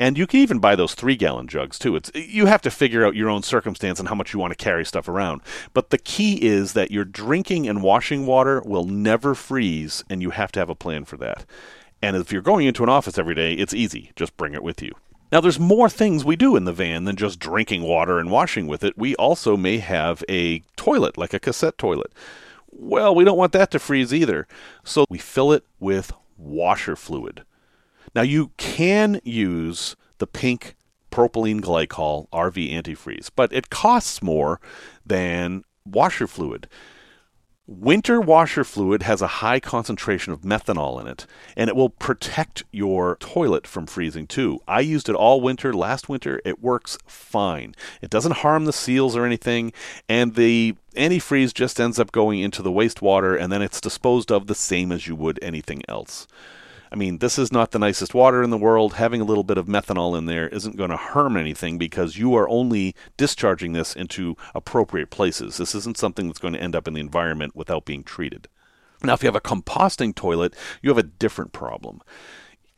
And 0.00 0.16
you 0.16 0.26
can 0.26 0.40
even 0.40 0.60
buy 0.60 0.76
those 0.76 0.94
three 0.94 1.14
gallon 1.14 1.46
jugs 1.46 1.78
too. 1.78 1.94
It's 1.94 2.10
you 2.14 2.46
have 2.46 2.62
to 2.62 2.70
figure 2.70 3.04
out 3.04 3.14
your 3.14 3.28
own 3.28 3.42
circumstance 3.42 4.00
and 4.00 4.08
how 4.08 4.14
much 4.14 4.32
you 4.32 4.40
want 4.40 4.50
to 4.50 4.64
carry 4.64 4.82
stuff 4.82 5.08
around. 5.08 5.42
But 5.74 5.90
the 5.90 5.98
key 5.98 6.42
is 6.42 6.72
that 6.72 6.90
your 6.90 7.04
drinking 7.04 7.68
and 7.68 7.82
washing 7.82 8.24
water 8.24 8.62
will 8.64 8.86
never 8.86 9.34
freeze, 9.34 10.02
and 10.08 10.22
you 10.22 10.30
have 10.30 10.52
to 10.52 10.58
have 10.58 10.70
a 10.70 10.74
plan 10.74 11.04
for 11.04 11.18
that. 11.18 11.44
And 12.00 12.16
if 12.16 12.32
you're 12.32 12.40
going 12.40 12.66
into 12.66 12.82
an 12.82 12.88
office 12.88 13.18
every 13.18 13.34
day, 13.34 13.52
it's 13.52 13.74
easy. 13.74 14.12
Just 14.16 14.38
bring 14.38 14.54
it 14.54 14.62
with 14.62 14.80
you. 14.80 14.94
Now, 15.30 15.42
there's 15.42 15.60
more 15.60 15.90
things 15.90 16.24
we 16.24 16.34
do 16.34 16.56
in 16.56 16.64
the 16.64 16.72
van 16.72 17.04
than 17.04 17.16
just 17.16 17.38
drinking 17.38 17.82
water 17.82 18.18
and 18.18 18.30
washing 18.30 18.66
with 18.66 18.82
it. 18.82 18.96
We 18.96 19.14
also 19.16 19.54
may 19.54 19.78
have 19.78 20.24
a 20.30 20.60
toilet, 20.76 21.18
like 21.18 21.34
a 21.34 21.38
cassette 21.38 21.76
toilet. 21.76 22.10
Well, 22.70 23.14
we 23.14 23.24
don't 23.24 23.38
want 23.38 23.52
that 23.52 23.70
to 23.72 23.78
freeze 23.78 24.14
either. 24.14 24.48
So 24.82 25.04
we 25.10 25.18
fill 25.18 25.52
it 25.52 25.66
with 25.78 26.10
washer 26.38 26.96
fluid. 26.96 27.44
Now, 28.14 28.22
you 28.22 28.52
can 28.56 29.20
use 29.24 29.96
the 30.18 30.26
pink 30.26 30.76
propylene 31.10 31.60
glycol 31.60 32.28
RV 32.30 32.72
antifreeze, 32.72 33.30
but 33.34 33.52
it 33.52 33.70
costs 33.70 34.22
more 34.22 34.60
than 35.04 35.64
washer 35.84 36.26
fluid. 36.26 36.68
Winter 37.66 38.20
washer 38.20 38.64
fluid 38.64 39.04
has 39.04 39.22
a 39.22 39.28
high 39.28 39.60
concentration 39.60 40.32
of 40.32 40.40
methanol 40.40 41.00
in 41.00 41.06
it, 41.06 41.24
and 41.56 41.70
it 41.70 41.76
will 41.76 41.90
protect 41.90 42.64
your 42.72 43.16
toilet 43.20 43.64
from 43.64 43.86
freezing 43.86 44.26
too. 44.26 44.58
I 44.66 44.80
used 44.80 45.08
it 45.08 45.14
all 45.14 45.40
winter. 45.40 45.72
Last 45.72 46.08
winter, 46.08 46.40
it 46.44 46.60
works 46.60 46.98
fine. 47.06 47.76
It 48.02 48.10
doesn't 48.10 48.38
harm 48.38 48.64
the 48.64 48.72
seals 48.72 49.14
or 49.14 49.24
anything, 49.24 49.72
and 50.08 50.34
the 50.34 50.74
antifreeze 50.96 51.54
just 51.54 51.78
ends 51.78 52.00
up 52.00 52.10
going 52.10 52.40
into 52.40 52.60
the 52.60 52.72
wastewater, 52.72 53.40
and 53.40 53.52
then 53.52 53.62
it's 53.62 53.80
disposed 53.80 54.32
of 54.32 54.48
the 54.48 54.54
same 54.56 54.90
as 54.90 55.06
you 55.06 55.14
would 55.14 55.38
anything 55.40 55.82
else. 55.88 56.26
I 56.92 56.96
mean, 56.96 57.18
this 57.18 57.38
is 57.38 57.52
not 57.52 57.70
the 57.70 57.78
nicest 57.78 58.14
water 58.14 58.42
in 58.42 58.50
the 58.50 58.58
world. 58.58 58.94
Having 58.94 59.20
a 59.20 59.24
little 59.24 59.44
bit 59.44 59.58
of 59.58 59.66
methanol 59.66 60.18
in 60.18 60.26
there 60.26 60.48
isn't 60.48 60.76
going 60.76 60.90
to 60.90 60.96
harm 60.96 61.36
anything 61.36 61.78
because 61.78 62.18
you 62.18 62.34
are 62.34 62.48
only 62.48 62.94
discharging 63.16 63.72
this 63.72 63.94
into 63.94 64.36
appropriate 64.54 65.10
places. 65.10 65.56
This 65.56 65.74
isn't 65.74 65.96
something 65.96 66.26
that's 66.26 66.40
going 66.40 66.54
to 66.54 66.62
end 66.62 66.74
up 66.74 66.88
in 66.88 66.94
the 66.94 67.00
environment 67.00 67.54
without 67.54 67.84
being 67.84 68.02
treated. 68.02 68.48
Now, 69.02 69.14
if 69.14 69.22
you 69.22 69.28
have 69.28 69.36
a 69.36 69.40
composting 69.40 70.14
toilet, 70.14 70.54
you 70.82 70.90
have 70.90 70.98
a 70.98 71.04
different 71.04 71.52
problem. 71.52 72.02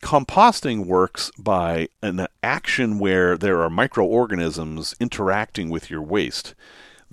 Composting 0.02 0.87
works 0.87 1.31
by 1.38 1.88
an 2.02 2.26
action 2.42 2.99
where 2.99 3.38
there 3.38 3.62
are 3.62 3.71
microorganisms 3.71 4.95
interacting 5.00 5.71
with 5.71 5.90
your 5.90 6.02
waste 6.02 6.54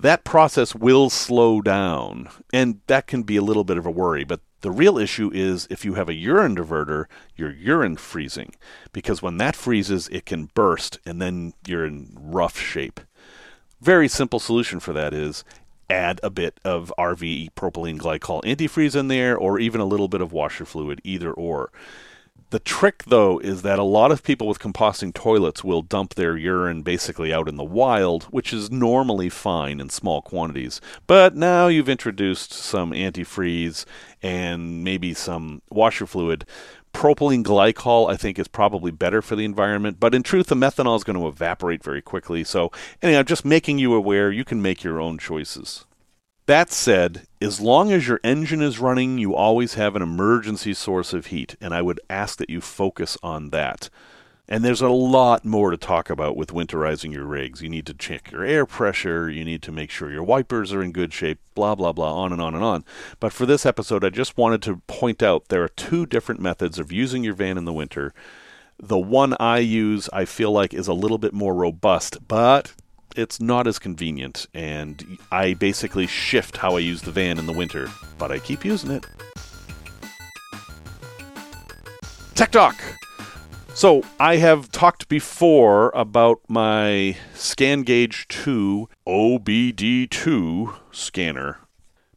that 0.00 0.24
process 0.24 0.74
will 0.74 1.10
slow 1.10 1.60
down, 1.60 2.30
and 2.52 2.80
that 2.86 3.06
can 3.06 3.22
be 3.22 3.36
a 3.36 3.42
little 3.42 3.64
bit 3.64 3.76
of 3.76 3.84
a 3.84 3.90
worry. 3.90 4.24
But 4.24 4.40
the 4.62 4.70
real 4.70 4.98
issue 4.98 5.30
is 5.32 5.66
if 5.70 5.84
you 5.84 5.94
have 5.94 6.08
a 6.08 6.14
urine 6.14 6.56
diverter, 6.56 7.06
your 7.36 7.50
urine 7.50 7.96
freezing, 7.96 8.54
because 8.92 9.22
when 9.22 9.38
that 9.38 9.56
freezes, 9.56 10.08
it 10.08 10.26
can 10.26 10.50
burst, 10.54 10.98
and 11.06 11.20
then 11.20 11.54
you're 11.66 11.86
in 11.86 12.16
rough 12.18 12.58
shape. 12.58 13.00
Very 13.80 14.08
simple 14.08 14.40
solution 14.40 14.80
for 14.80 14.92
that 14.92 15.14
is 15.14 15.44
add 15.88 16.20
a 16.22 16.30
bit 16.30 16.60
of 16.64 16.92
RV 16.98 17.50
propylene 17.52 17.98
glycol 17.98 18.42
antifreeze 18.44 18.94
in 18.94 19.08
there, 19.08 19.36
or 19.36 19.58
even 19.58 19.80
a 19.80 19.86
little 19.86 20.08
bit 20.08 20.20
of 20.20 20.32
washer 20.32 20.64
fluid, 20.64 21.00
either 21.04 21.32
or. 21.32 21.72
The 22.50 22.58
trick, 22.58 23.04
though, 23.04 23.38
is 23.38 23.62
that 23.62 23.78
a 23.78 23.84
lot 23.84 24.10
of 24.10 24.24
people 24.24 24.48
with 24.48 24.58
composting 24.58 25.14
toilets 25.14 25.62
will 25.62 25.82
dump 25.82 26.14
their 26.14 26.36
urine 26.36 26.82
basically 26.82 27.32
out 27.32 27.48
in 27.48 27.54
the 27.54 27.62
wild, 27.62 28.24
which 28.24 28.52
is 28.52 28.72
normally 28.72 29.28
fine 29.28 29.78
in 29.78 29.88
small 29.88 30.20
quantities. 30.20 30.80
But 31.06 31.36
now 31.36 31.68
you've 31.68 31.88
introduced 31.88 32.52
some 32.52 32.90
antifreeze 32.90 33.84
and 34.20 34.82
maybe 34.82 35.14
some 35.14 35.62
washer 35.70 36.08
fluid. 36.08 36.44
Propylene 36.92 37.44
glycol, 37.44 38.10
I 38.10 38.16
think, 38.16 38.36
is 38.36 38.48
probably 38.48 38.90
better 38.90 39.22
for 39.22 39.36
the 39.36 39.44
environment, 39.44 39.98
but 40.00 40.12
in 40.12 40.24
truth, 40.24 40.48
the 40.48 40.56
methanol 40.56 40.96
is 40.96 41.04
going 41.04 41.20
to 41.20 41.28
evaporate 41.28 41.84
very 41.84 42.02
quickly. 42.02 42.42
So, 42.42 42.72
anyhow, 43.00 43.22
just 43.22 43.44
making 43.44 43.78
you 43.78 43.94
aware, 43.94 44.32
you 44.32 44.44
can 44.44 44.60
make 44.60 44.82
your 44.82 45.00
own 45.00 45.18
choices. 45.18 45.86
That 46.50 46.72
said, 46.72 47.28
as 47.40 47.60
long 47.60 47.92
as 47.92 48.08
your 48.08 48.18
engine 48.24 48.60
is 48.60 48.80
running, 48.80 49.18
you 49.18 49.36
always 49.36 49.74
have 49.74 49.94
an 49.94 50.02
emergency 50.02 50.74
source 50.74 51.12
of 51.12 51.26
heat, 51.26 51.54
and 51.60 51.72
I 51.72 51.80
would 51.80 52.00
ask 52.10 52.38
that 52.38 52.50
you 52.50 52.60
focus 52.60 53.16
on 53.22 53.50
that. 53.50 53.88
And 54.48 54.64
there's 54.64 54.82
a 54.82 54.88
lot 54.88 55.44
more 55.44 55.70
to 55.70 55.76
talk 55.76 56.10
about 56.10 56.36
with 56.36 56.52
winterizing 56.52 57.12
your 57.12 57.24
rigs. 57.24 57.62
You 57.62 57.68
need 57.68 57.86
to 57.86 57.94
check 57.94 58.32
your 58.32 58.44
air 58.44 58.66
pressure, 58.66 59.30
you 59.30 59.44
need 59.44 59.62
to 59.62 59.70
make 59.70 59.92
sure 59.92 60.10
your 60.10 60.24
wipers 60.24 60.72
are 60.72 60.82
in 60.82 60.90
good 60.90 61.12
shape, 61.12 61.38
blah, 61.54 61.76
blah, 61.76 61.92
blah, 61.92 62.16
on 62.16 62.32
and 62.32 62.42
on 62.42 62.56
and 62.56 62.64
on. 62.64 62.84
But 63.20 63.32
for 63.32 63.46
this 63.46 63.64
episode, 63.64 64.04
I 64.04 64.10
just 64.10 64.36
wanted 64.36 64.60
to 64.62 64.82
point 64.88 65.22
out 65.22 65.50
there 65.50 65.62
are 65.62 65.68
two 65.68 66.04
different 66.04 66.40
methods 66.40 66.80
of 66.80 66.90
using 66.90 67.22
your 67.22 67.34
van 67.34 67.58
in 67.58 67.64
the 67.64 67.72
winter. 67.72 68.12
The 68.76 68.98
one 68.98 69.36
I 69.38 69.58
use, 69.58 70.08
I 70.12 70.24
feel 70.24 70.50
like, 70.50 70.74
is 70.74 70.88
a 70.88 70.94
little 70.94 71.18
bit 71.18 71.32
more 71.32 71.54
robust, 71.54 72.26
but 72.26 72.72
it's 73.16 73.40
not 73.40 73.66
as 73.66 73.78
convenient, 73.78 74.46
and 74.54 75.18
I 75.30 75.54
basically 75.54 76.06
shift 76.06 76.56
how 76.56 76.76
I 76.76 76.80
use 76.80 77.02
the 77.02 77.10
van 77.10 77.38
in 77.38 77.46
the 77.46 77.52
winter, 77.52 77.88
but 78.18 78.30
I 78.30 78.38
keep 78.38 78.64
using 78.64 78.90
it. 78.90 79.06
Tech 82.34 82.50
Talk! 82.50 82.76
So, 83.74 84.02
I 84.18 84.36
have 84.36 84.70
talked 84.72 85.08
before 85.08 85.90
about 85.94 86.40
my 86.48 87.16
ScanGauge 87.34 88.26
2 88.28 88.88
OBD2 89.06 90.74
scanner 90.90 91.58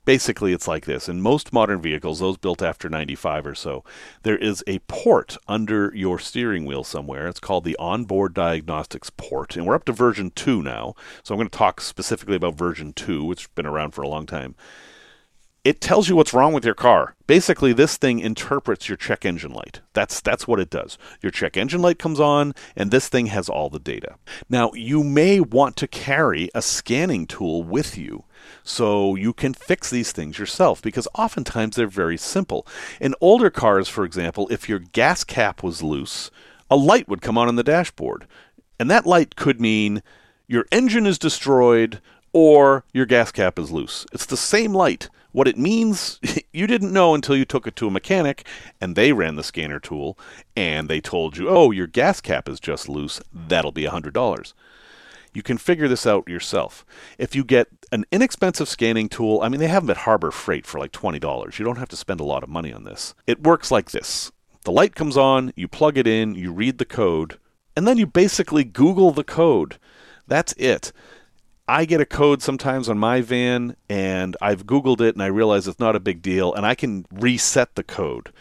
basically 0.05 0.53
it's 0.53 0.67
like 0.67 0.85
this. 0.85 1.07
In 1.09 1.21
most 1.21 1.53
modern 1.53 1.81
vehicles 1.81 2.19
those 2.19 2.37
built 2.37 2.61
after 2.61 2.89
95 2.89 3.47
or 3.47 3.55
so 3.55 3.83
there 4.23 4.37
is 4.37 4.63
a 4.67 4.79
port 4.79 5.37
under 5.47 5.91
your 5.95 6.19
steering 6.19 6.65
wheel 6.65 6.83
somewhere. 6.83 7.27
It's 7.27 7.39
called 7.39 7.63
the 7.63 7.77
onboard 7.77 8.33
diagnostics 8.33 9.09
port 9.09 9.55
and 9.55 9.65
we're 9.65 9.75
up 9.75 9.85
to 9.85 9.93
version 9.93 10.31
2 10.31 10.61
now. 10.61 10.95
So 11.23 11.33
i'm 11.33 11.39
going 11.39 11.49
to 11.49 11.57
talk 11.57 11.81
specifically 11.81 12.35
about 12.35 12.55
version 12.55 12.93
2 12.93 13.23
which 13.25 13.41
has 13.41 13.49
been 13.55 13.65
around 13.65 13.91
for 13.91 14.01
a 14.01 14.07
long 14.07 14.25
time 14.25 14.55
it 15.63 15.79
tells 15.79 16.09
you 16.09 16.15
what's 16.15 16.33
wrong 16.33 16.51
with 16.53 16.65
your 16.65 16.73
car. 16.73 17.15
Basically, 17.25 17.71
this 17.71 17.95
thing 17.95 18.19
interprets 18.19 18.89
your 18.89 18.97
check 18.97 19.23
engine 19.23 19.53
light. 19.53 19.79
That's 19.93 20.19
that's 20.19 20.45
what 20.45 20.59
it 20.59 20.69
does. 20.69 20.97
Your 21.21 21.31
check 21.31 21.55
engine 21.55 21.81
light 21.81 21.99
comes 21.99 22.19
on, 22.19 22.53
and 22.75 22.91
this 22.91 23.07
thing 23.07 23.27
has 23.27 23.47
all 23.47 23.69
the 23.69 23.79
data. 23.79 24.15
Now, 24.49 24.73
you 24.73 25.03
may 25.03 25.39
want 25.39 25.77
to 25.77 25.87
carry 25.87 26.49
a 26.53 26.61
scanning 26.61 27.25
tool 27.25 27.63
with 27.63 27.97
you 27.97 28.25
so 28.63 29.15
you 29.15 29.31
can 29.31 29.53
fix 29.53 29.89
these 29.89 30.11
things 30.11 30.37
yourself 30.37 30.81
because 30.81 31.07
oftentimes 31.15 31.77
they're 31.77 31.87
very 31.87 32.17
simple. 32.17 32.67
In 32.99 33.15
older 33.21 33.49
cars, 33.49 33.87
for 33.87 34.03
example, 34.03 34.47
if 34.51 34.67
your 34.67 34.79
gas 34.79 35.23
cap 35.23 35.63
was 35.63 35.81
loose, 35.81 36.29
a 36.69 36.75
light 36.75 37.07
would 37.07 37.21
come 37.21 37.37
on 37.37 37.47
in 37.47 37.55
the 37.55 37.63
dashboard. 37.63 38.27
And 38.79 38.91
that 38.91 39.05
light 39.05 39.37
could 39.37 39.61
mean 39.61 40.03
your 40.45 40.65
engine 40.73 41.05
is 41.05 41.17
destroyed 41.17 42.01
or 42.33 42.83
your 42.91 43.05
gas 43.05 43.31
cap 43.31 43.57
is 43.57 43.71
loose. 43.71 44.05
It's 44.11 44.25
the 44.25 44.35
same 44.35 44.73
light. 44.73 45.09
What 45.33 45.47
it 45.47 45.57
means, 45.57 46.19
you 46.53 46.65
didn't 46.65 46.93
know 46.93 47.13
until 47.13 47.35
you 47.35 47.43
took 47.43 47.67
it 47.67 47.75
to 47.77 47.87
a 47.87 47.91
mechanic 47.91 48.47
and 48.79 48.95
they 48.95 49.11
ran 49.11 49.35
the 49.35 49.43
scanner 49.43 49.79
tool 49.79 50.17
and 50.55 50.87
they 50.87 51.01
told 51.01 51.37
you, 51.37 51.49
oh, 51.49 51.71
your 51.71 51.87
gas 51.87 52.21
cap 52.21 52.47
is 52.47 52.61
just 52.61 52.87
loose. 52.87 53.19
That'll 53.33 53.73
be 53.73 53.83
$100. 53.83 54.53
You 55.33 55.41
can 55.41 55.57
figure 55.57 55.87
this 55.87 56.05
out 56.05 56.29
yourself. 56.29 56.85
If 57.17 57.35
you 57.35 57.43
get 57.43 57.67
an 57.91 58.05
inexpensive 58.11 58.69
scanning 58.69 59.09
tool, 59.09 59.41
I 59.41 59.49
mean, 59.49 59.59
they 59.59 59.67
have 59.67 59.83
them 59.83 59.89
at 59.89 60.03
Harbor 60.03 60.29
Freight 60.29 60.67
for 60.67 60.79
like 60.79 60.91
$20. 60.91 61.57
You 61.57 61.65
don't 61.65 61.79
have 61.79 61.89
to 61.89 61.95
spend 61.95 62.19
a 62.19 62.25
lot 62.25 62.43
of 62.43 62.49
money 62.49 62.71
on 62.71 62.83
this. 62.83 63.15
It 63.25 63.43
works 63.43 63.71
like 63.71 63.91
this 63.91 64.31
the 64.63 64.71
light 64.71 64.95
comes 64.95 65.17
on, 65.17 65.51
you 65.55 65.67
plug 65.67 65.97
it 65.97 66.07
in, 66.07 66.35
you 66.35 66.51
read 66.51 66.77
the 66.77 66.85
code, 66.85 67.37
and 67.75 67.87
then 67.87 67.97
you 67.97 68.05
basically 68.05 68.63
Google 68.63 69.11
the 69.11 69.23
code. 69.23 69.77
That's 70.27 70.53
it. 70.53 70.93
I 71.67 71.85
get 71.85 72.01
a 72.01 72.05
code 72.05 72.41
sometimes 72.41 72.89
on 72.89 72.97
my 72.97 73.21
van, 73.21 73.77
and 73.87 74.35
I've 74.41 74.65
Googled 74.65 74.99
it 74.99 75.15
and 75.15 75.23
I 75.23 75.27
realize 75.27 75.67
it's 75.67 75.79
not 75.79 75.95
a 75.95 76.01
big 76.01 76.21
deal, 76.21 76.53
and 76.53 76.65
I 76.65 76.75
can 76.75 77.05
reset 77.11 77.75
the 77.75 77.83
code. 77.83 78.33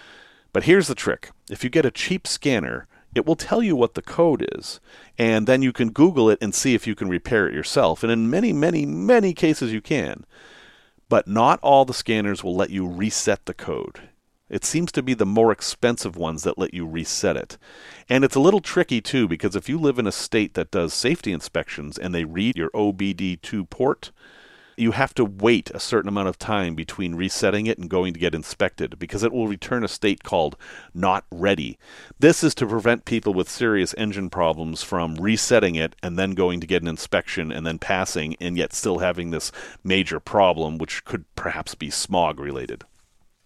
But 0.52 0.64
here's 0.64 0.88
the 0.88 0.94
trick 0.94 1.30
if 1.48 1.62
you 1.62 1.70
get 1.70 1.86
a 1.86 1.90
cheap 1.90 2.26
scanner, 2.26 2.88
it 3.14 3.24
will 3.24 3.36
tell 3.36 3.62
you 3.62 3.76
what 3.76 3.94
the 3.94 4.02
code 4.02 4.48
is. 4.56 4.80
And 5.18 5.46
then 5.46 5.62
you 5.62 5.72
can 5.72 5.92
Google 5.92 6.30
it 6.30 6.38
and 6.40 6.54
see 6.54 6.74
if 6.74 6.86
you 6.86 6.94
can 6.94 7.08
repair 7.08 7.46
it 7.46 7.54
yourself. 7.54 8.02
And 8.02 8.10
in 8.10 8.30
many, 8.30 8.52
many, 8.52 8.86
many 8.86 9.34
cases, 9.34 9.72
you 9.72 9.80
can. 9.80 10.24
But 11.08 11.28
not 11.28 11.60
all 11.62 11.84
the 11.84 11.94
scanners 11.94 12.42
will 12.42 12.56
let 12.56 12.70
you 12.70 12.88
reset 12.88 13.44
the 13.44 13.54
code. 13.54 14.08
It 14.52 14.66
seems 14.66 14.92
to 14.92 15.02
be 15.02 15.14
the 15.14 15.24
more 15.24 15.50
expensive 15.50 16.14
ones 16.14 16.42
that 16.42 16.58
let 16.58 16.74
you 16.74 16.86
reset 16.86 17.38
it. 17.38 17.56
And 18.10 18.22
it's 18.22 18.36
a 18.36 18.40
little 18.40 18.60
tricky 18.60 19.00
too, 19.00 19.26
because 19.26 19.56
if 19.56 19.66
you 19.66 19.78
live 19.78 19.98
in 19.98 20.06
a 20.06 20.12
state 20.12 20.52
that 20.54 20.70
does 20.70 20.92
safety 20.92 21.32
inspections 21.32 21.96
and 21.96 22.14
they 22.14 22.24
read 22.24 22.58
your 22.58 22.68
OBD2 22.70 23.70
port, 23.70 24.12
you 24.76 24.90
have 24.90 25.14
to 25.14 25.24
wait 25.24 25.70
a 25.70 25.80
certain 25.80 26.08
amount 26.08 26.28
of 26.28 26.38
time 26.38 26.74
between 26.74 27.14
resetting 27.14 27.66
it 27.66 27.78
and 27.78 27.88
going 27.88 28.12
to 28.12 28.20
get 28.20 28.34
inspected 28.34 28.98
because 28.98 29.22
it 29.22 29.32
will 29.32 29.48
return 29.48 29.84
a 29.84 29.88
state 29.88 30.22
called 30.22 30.56
not 30.92 31.24
ready. 31.30 31.78
This 32.18 32.44
is 32.44 32.54
to 32.56 32.66
prevent 32.66 33.06
people 33.06 33.32
with 33.32 33.48
serious 33.48 33.94
engine 33.96 34.28
problems 34.28 34.82
from 34.82 35.14
resetting 35.14 35.76
it 35.76 35.96
and 36.02 36.18
then 36.18 36.32
going 36.32 36.60
to 36.60 36.66
get 36.66 36.82
an 36.82 36.88
inspection 36.88 37.50
and 37.50 37.66
then 37.66 37.78
passing 37.78 38.36
and 38.38 38.58
yet 38.58 38.74
still 38.74 38.98
having 38.98 39.30
this 39.30 39.50
major 39.82 40.20
problem, 40.20 40.76
which 40.76 41.06
could 41.06 41.24
perhaps 41.36 41.74
be 41.74 41.88
smog 41.88 42.38
related. 42.38 42.84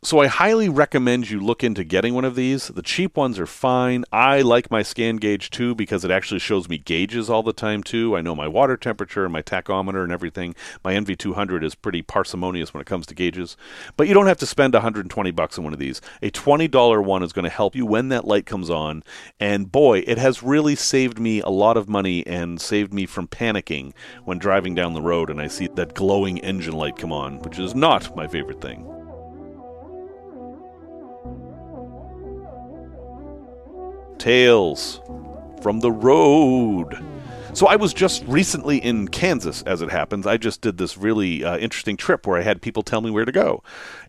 So 0.07 0.21
I 0.21 0.29
highly 0.29 0.69
recommend 0.69 1.31
you 1.31 1.41
look 1.41 1.65
into 1.65 1.83
getting 1.83 2.15
one 2.15 2.25
of 2.25 2.37
these. 2.37 2.69
The 2.69 2.83
cheap 2.83 3.17
ones 3.17 3.41
are 3.41 3.47
fine. 3.47 4.05
I 4.13 4.41
like 4.41 4.71
my 4.71 4.83
ScanGauge 4.83 5.51
too 5.51 5.75
because 5.75 6.05
it 6.05 6.13
actually 6.13 6.39
shows 6.39 6.69
me 6.69 6.79
gauges 6.79 7.29
all 7.29 7.43
the 7.43 7.53
time 7.53 7.83
too. 7.83 8.17
I 8.17 8.21
know 8.21 8.37
my 8.37 8.47
water 8.47 8.77
temperature 8.77 9.25
and 9.25 9.33
my 9.33 9.43
tachometer 9.43 10.05
and 10.05 10.13
everything. 10.13 10.55
My 10.85 10.95
NV200 10.95 11.65
is 11.65 11.75
pretty 11.75 12.03
parsimonious 12.03 12.73
when 12.73 12.83
it 12.83 12.87
comes 12.87 13.07
to 13.07 13.17
gauges. 13.17 13.57
But 13.97 14.07
you 14.07 14.15
don't 14.15 14.29
have 14.29 14.39
to 14.39 14.47
spend 14.47 14.75
120 14.75 15.31
bucks 15.33 15.59
on 15.59 15.65
one 15.65 15.73
of 15.73 15.81
these. 15.81 16.01
A 16.23 16.31
$20 16.31 17.05
one 17.05 17.25
is 17.25 17.33
going 17.33 17.43
to 17.43 17.51
help 17.51 17.75
you 17.75 17.85
when 17.85 18.09
that 18.11 18.29
light 18.29 18.47
comes 18.47 18.71
on. 18.71 19.03
And 19.41 19.73
boy, 19.73 20.05
it 20.07 20.19
has 20.19 20.41
really 20.41 20.77
saved 20.77 21.19
me 21.19 21.41
a 21.41 21.49
lot 21.49 21.77
of 21.77 21.89
money 21.89 22.25
and 22.29 22.61
saved 22.61 22.95
me 22.95 23.07
from 23.07 23.27
panicking 23.27 23.93
when 24.25 24.39
driving 24.39 24.77
down 24.77 24.95
the 24.95 25.03
road 25.03 25.31
and 25.31 25.41
I 25.41 25.49
see 25.49 25.67
that 25.75 25.95
glowing 25.95 26.39
engine 26.45 26.75
light 26.75 26.97
come 26.97 27.13
on, 27.13 27.41
which 27.41 27.59
is 27.59 27.75
not 27.75 28.15
my 28.15 28.29
favorite 28.29 28.61
thing. 28.61 28.96
Tales 34.27 35.01
from 35.63 35.79
the 35.79 35.93
road. 35.93 37.01
So 37.53 37.69
I 37.69 37.77
was 37.77 37.95
just 37.95 38.25
recently 38.27 38.79
in 38.79 39.07
Kansas, 39.07 39.63
as 39.63 39.83
it 39.83 39.93
happens. 39.93 40.27
I 40.27 40.37
just 40.37 40.61
did 40.61 40.79
this 40.79 40.99
really 40.99 41.45
uh, 41.45 41.59
interesting 41.59 41.97
trip 41.97 42.27
where 42.27 42.37
I 42.37 42.43
had 42.43 42.61
people 42.61 42.83
tell 42.83 43.01
me 43.01 43.13
where 43.13 43.25
to 43.25 43.31
go. 43.31 43.63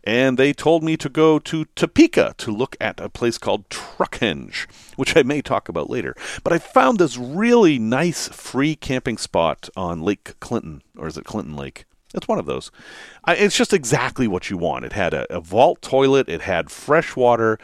And 0.03 0.35
they 0.35 0.53
told 0.53 0.83
me 0.83 0.97
to 0.97 1.07
go 1.07 1.37
to 1.37 1.65
Topeka 1.75 2.33
to 2.35 2.51
look 2.51 2.75
at 2.81 2.99
a 2.99 3.09
place 3.09 3.37
called 3.37 3.69
Truckhenge, 3.69 4.65
which 4.95 5.15
I 5.15 5.21
may 5.21 5.43
talk 5.43 5.69
about 5.69 5.87
later. 5.87 6.15
But 6.43 6.51
I 6.51 6.57
found 6.57 6.97
this 6.97 7.15
really 7.15 7.77
nice 7.77 8.27
free 8.29 8.75
camping 8.75 9.19
spot 9.19 9.69
on 9.77 10.01
Lake 10.01 10.39
Clinton, 10.39 10.81
or 10.97 11.05
is 11.05 11.19
it 11.19 11.25
Clinton 11.25 11.55
Lake? 11.55 11.85
It's 12.15 12.27
one 12.27 12.39
of 12.39 12.47
those. 12.47 12.71
I, 13.23 13.35
it's 13.35 13.55
just 13.55 13.71
exactly 13.71 14.27
what 14.27 14.49
you 14.49 14.57
want. 14.57 14.83
It 14.83 14.93
had 14.93 15.13
a, 15.13 15.31
a 15.31 15.39
vault 15.39 15.83
toilet, 15.83 16.27
it 16.27 16.41
had 16.41 16.71
fresh 16.71 17.15
water 17.15 17.59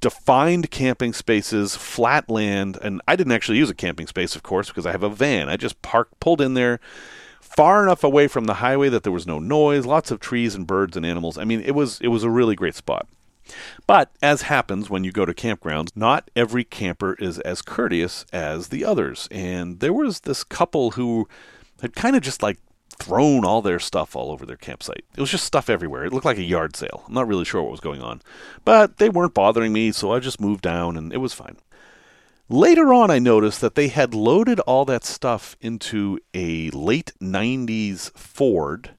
defined 0.00 0.70
camping 0.70 1.12
spaces, 1.12 1.76
flat 1.76 2.28
land, 2.28 2.78
and 2.82 3.00
I 3.06 3.16
didn't 3.16 3.32
actually 3.32 3.58
use 3.58 3.70
a 3.70 3.74
camping 3.74 4.06
space, 4.06 4.36
of 4.36 4.42
course, 4.42 4.68
because 4.68 4.86
I 4.86 4.92
have 4.92 5.02
a 5.02 5.08
van. 5.08 5.48
I 5.48 5.56
just 5.56 5.80
parked, 5.82 6.18
pulled 6.20 6.40
in 6.40 6.54
there, 6.54 6.80
far 7.40 7.82
enough 7.82 8.02
away 8.02 8.28
from 8.28 8.44
the 8.44 8.54
highway 8.54 8.88
that 8.88 9.02
there 9.02 9.12
was 9.12 9.26
no 9.26 9.38
noise, 9.38 9.86
lots 9.86 10.10
of 10.10 10.20
trees 10.20 10.54
and 10.54 10.66
birds 10.66 10.96
and 10.96 11.06
animals. 11.06 11.38
I 11.38 11.44
mean, 11.44 11.60
it 11.60 11.74
was 11.74 12.00
it 12.00 12.08
was 12.08 12.24
a 12.24 12.30
really 12.30 12.56
great 12.56 12.74
spot. 12.74 13.06
But 13.86 14.10
as 14.22 14.42
happens 14.42 14.88
when 14.88 15.04
you 15.04 15.12
go 15.12 15.26
to 15.26 15.34
campgrounds, 15.34 15.90
not 15.94 16.30
every 16.34 16.64
camper 16.64 17.14
is 17.18 17.38
as 17.40 17.62
courteous 17.62 18.24
as 18.32 18.68
the 18.68 18.84
others. 18.84 19.28
And 19.30 19.80
there 19.80 19.92
was 19.92 20.20
this 20.20 20.44
couple 20.44 20.92
who 20.92 21.28
had 21.82 21.94
kind 21.94 22.16
of 22.16 22.22
just 22.22 22.42
like 22.42 22.58
thrown 22.98 23.44
all 23.44 23.62
their 23.62 23.78
stuff 23.78 24.16
all 24.16 24.30
over 24.30 24.46
their 24.46 24.56
campsite. 24.56 25.04
It 25.16 25.20
was 25.20 25.30
just 25.30 25.44
stuff 25.44 25.70
everywhere. 25.70 26.04
It 26.04 26.12
looked 26.12 26.24
like 26.24 26.38
a 26.38 26.42
yard 26.42 26.76
sale. 26.76 27.04
I'm 27.06 27.14
not 27.14 27.28
really 27.28 27.44
sure 27.44 27.62
what 27.62 27.70
was 27.70 27.80
going 27.80 28.02
on. 28.02 28.22
But 28.64 28.98
they 28.98 29.08
weren't 29.08 29.34
bothering 29.34 29.72
me, 29.72 29.92
so 29.92 30.12
I 30.12 30.20
just 30.20 30.40
moved 30.40 30.62
down 30.62 30.96
and 30.96 31.12
it 31.12 31.18
was 31.18 31.34
fine. 31.34 31.56
Later 32.48 32.92
on, 32.92 33.10
I 33.10 33.18
noticed 33.18 33.60
that 33.62 33.74
they 33.74 33.88
had 33.88 34.12
loaded 34.12 34.60
all 34.60 34.84
that 34.84 35.04
stuff 35.04 35.56
into 35.60 36.18
a 36.34 36.70
late 36.70 37.12
90s 37.20 38.10
Ford 38.16 38.90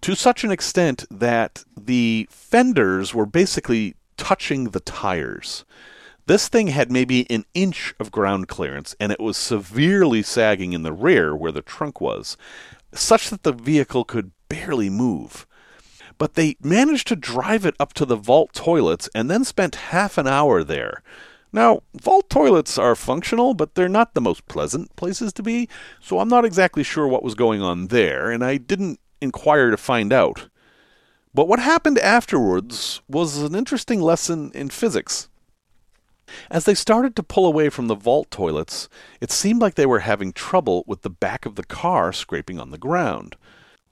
to 0.00 0.14
such 0.14 0.44
an 0.44 0.52
extent 0.52 1.04
that 1.10 1.64
the 1.76 2.28
fenders 2.30 3.12
were 3.12 3.26
basically 3.26 3.96
touching 4.16 4.70
the 4.70 4.80
tires. 4.80 5.64
This 6.26 6.48
thing 6.48 6.68
had 6.68 6.90
maybe 6.90 7.28
an 7.30 7.44
inch 7.54 7.94
of 7.98 8.10
ground 8.10 8.48
clearance, 8.48 8.94
and 8.98 9.10
it 9.10 9.20
was 9.20 9.36
severely 9.36 10.22
sagging 10.22 10.72
in 10.72 10.82
the 10.82 10.92
rear 10.92 11.34
where 11.34 11.52
the 11.52 11.62
trunk 11.62 12.00
was 12.00 12.36
such 12.98 13.30
that 13.30 13.42
the 13.42 13.52
vehicle 13.52 14.04
could 14.04 14.32
barely 14.48 14.90
move. 14.90 15.46
But 16.18 16.34
they 16.34 16.56
managed 16.62 17.08
to 17.08 17.16
drive 17.16 17.66
it 17.66 17.74
up 17.78 17.92
to 17.94 18.04
the 18.04 18.16
vault 18.16 18.52
toilets 18.54 19.08
and 19.14 19.30
then 19.30 19.44
spent 19.44 19.74
half 19.76 20.18
an 20.18 20.26
hour 20.26 20.64
there. 20.64 21.02
Now, 21.52 21.82
vault 21.94 22.28
toilets 22.28 22.76
are 22.76 22.94
functional, 22.94 23.54
but 23.54 23.74
they're 23.74 23.88
not 23.88 24.14
the 24.14 24.20
most 24.20 24.46
pleasant 24.46 24.94
places 24.96 25.32
to 25.34 25.42
be, 25.42 25.68
so 26.00 26.18
I'm 26.18 26.28
not 26.28 26.44
exactly 26.44 26.82
sure 26.82 27.06
what 27.06 27.22
was 27.22 27.34
going 27.34 27.62
on 27.62 27.86
there, 27.86 28.30
and 28.30 28.44
I 28.44 28.56
didn't 28.56 29.00
inquire 29.20 29.70
to 29.70 29.76
find 29.76 30.12
out. 30.12 30.48
But 31.32 31.48
what 31.48 31.58
happened 31.58 31.98
afterwards 31.98 33.00
was 33.08 33.38
an 33.38 33.54
interesting 33.54 34.00
lesson 34.00 34.50
in 34.54 34.68
physics. 34.70 35.28
As 36.50 36.64
they 36.64 36.74
started 36.74 37.14
to 37.16 37.22
pull 37.22 37.46
away 37.46 37.68
from 37.68 37.86
the 37.86 37.94
vault 37.94 38.30
toilets, 38.30 38.88
it 39.20 39.30
seemed 39.30 39.60
like 39.60 39.74
they 39.74 39.86
were 39.86 40.00
having 40.00 40.32
trouble 40.32 40.84
with 40.86 41.02
the 41.02 41.10
back 41.10 41.46
of 41.46 41.54
the 41.54 41.64
car 41.64 42.12
scraping 42.12 42.58
on 42.58 42.70
the 42.70 42.78
ground. 42.78 43.36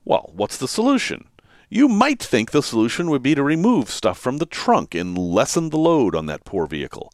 Well, 0.04 0.30
what's 0.34 0.56
the 0.56 0.68
solution? 0.68 1.28
You 1.68 1.88
might 1.88 2.22
think 2.22 2.50
the 2.50 2.62
solution 2.62 3.10
would 3.10 3.22
be 3.22 3.34
to 3.34 3.42
remove 3.42 3.90
stuff 3.90 4.18
from 4.18 4.38
the 4.38 4.46
trunk 4.46 4.94
and 4.94 5.16
lessen 5.16 5.70
the 5.70 5.78
load 5.78 6.14
on 6.14 6.26
that 6.26 6.44
poor 6.44 6.66
vehicle. 6.66 7.12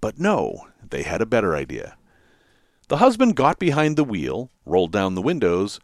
But 0.00 0.18
no, 0.18 0.68
they 0.88 1.02
had 1.02 1.20
a 1.20 1.26
better 1.26 1.56
idea. 1.56 1.96
The 2.88 2.98
husband 2.98 3.36
got 3.36 3.58
behind 3.58 3.96
the 3.96 4.04
wheel, 4.04 4.50
rolled 4.64 4.92
down 4.92 5.14
the 5.14 5.22
windows, 5.22 5.78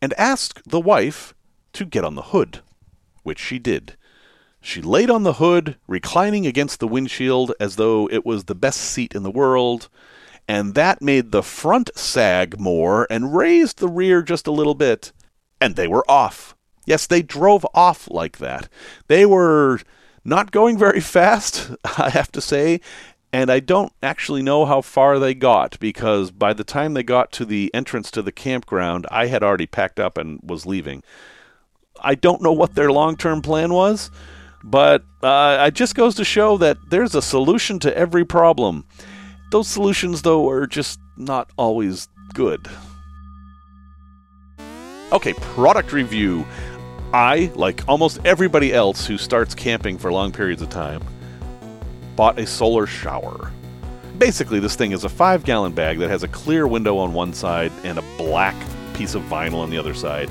and 0.00 0.14
asked 0.14 0.62
the 0.68 0.80
wife 0.80 1.34
to 1.74 1.84
get 1.84 2.04
on 2.04 2.14
the 2.14 2.22
hood, 2.22 2.60
which 3.22 3.38
she 3.38 3.58
did. 3.58 3.96
She 4.64 4.80
laid 4.80 5.10
on 5.10 5.24
the 5.24 5.34
hood, 5.34 5.76
reclining 5.88 6.46
against 6.46 6.78
the 6.78 6.86
windshield 6.86 7.52
as 7.58 7.74
though 7.74 8.08
it 8.12 8.24
was 8.24 8.44
the 8.44 8.54
best 8.54 8.80
seat 8.80 9.12
in 9.12 9.24
the 9.24 9.30
world, 9.30 9.88
and 10.46 10.76
that 10.76 11.02
made 11.02 11.32
the 11.32 11.42
front 11.42 11.90
sag 11.96 12.60
more 12.60 13.08
and 13.10 13.36
raised 13.36 13.78
the 13.78 13.88
rear 13.88 14.22
just 14.22 14.46
a 14.46 14.52
little 14.52 14.76
bit, 14.76 15.12
and 15.60 15.74
they 15.74 15.88
were 15.88 16.08
off. 16.08 16.56
Yes, 16.86 17.08
they 17.08 17.22
drove 17.22 17.66
off 17.74 18.08
like 18.08 18.38
that. 18.38 18.68
They 19.08 19.26
were 19.26 19.80
not 20.24 20.52
going 20.52 20.78
very 20.78 21.00
fast, 21.18 21.72
I 21.98 22.10
have 22.10 22.30
to 22.32 22.40
say, 22.40 22.80
and 23.32 23.50
I 23.50 23.58
don't 23.58 23.92
actually 24.00 24.42
know 24.42 24.64
how 24.64 24.80
far 24.80 25.18
they 25.18 25.34
got 25.34 25.76
because 25.80 26.30
by 26.30 26.52
the 26.52 26.64
time 26.64 26.94
they 26.94 27.02
got 27.02 27.32
to 27.32 27.44
the 27.44 27.68
entrance 27.74 28.12
to 28.12 28.22
the 28.22 28.32
campground, 28.32 29.08
I 29.10 29.26
had 29.26 29.42
already 29.42 29.66
packed 29.66 29.98
up 29.98 30.16
and 30.16 30.38
was 30.40 30.66
leaving. 30.66 31.02
I 32.00 32.14
don't 32.14 32.42
know 32.42 32.52
what 32.52 32.76
their 32.76 32.92
long 32.92 33.16
term 33.16 33.42
plan 33.42 33.72
was, 33.72 34.10
but 34.64 35.04
uh, 35.22 35.64
it 35.68 35.74
just 35.74 35.94
goes 35.94 36.14
to 36.16 36.24
show 36.24 36.56
that 36.58 36.78
there's 36.90 37.14
a 37.14 37.22
solution 37.22 37.78
to 37.80 37.96
every 37.96 38.24
problem. 38.24 38.84
Those 39.50 39.68
solutions, 39.68 40.22
though, 40.22 40.48
are 40.48 40.66
just 40.66 40.98
not 41.16 41.50
always 41.56 42.08
good. 42.34 42.66
Okay, 45.12 45.34
product 45.34 45.92
review. 45.92 46.46
I, 47.12 47.50
like 47.54 47.82
almost 47.86 48.20
everybody 48.24 48.72
else 48.72 49.06
who 49.06 49.18
starts 49.18 49.54
camping 49.54 49.98
for 49.98 50.10
long 50.10 50.32
periods 50.32 50.62
of 50.62 50.70
time, 50.70 51.02
bought 52.16 52.38
a 52.38 52.46
solar 52.46 52.86
shower. 52.86 53.52
Basically, 54.16 54.60
this 54.60 54.76
thing 54.76 54.92
is 54.92 55.04
a 55.04 55.08
five 55.10 55.44
gallon 55.44 55.72
bag 55.72 55.98
that 55.98 56.08
has 56.08 56.22
a 56.22 56.28
clear 56.28 56.66
window 56.66 56.96
on 56.96 57.12
one 57.12 57.34
side 57.34 57.72
and 57.84 57.98
a 57.98 58.04
black 58.16 58.54
piece 58.94 59.14
of 59.14 59.22
vinyl 59.24 59.56
on 59.56 59.68
the 59.68 59.76
other 59.76 59.94
side. 59.94 60.30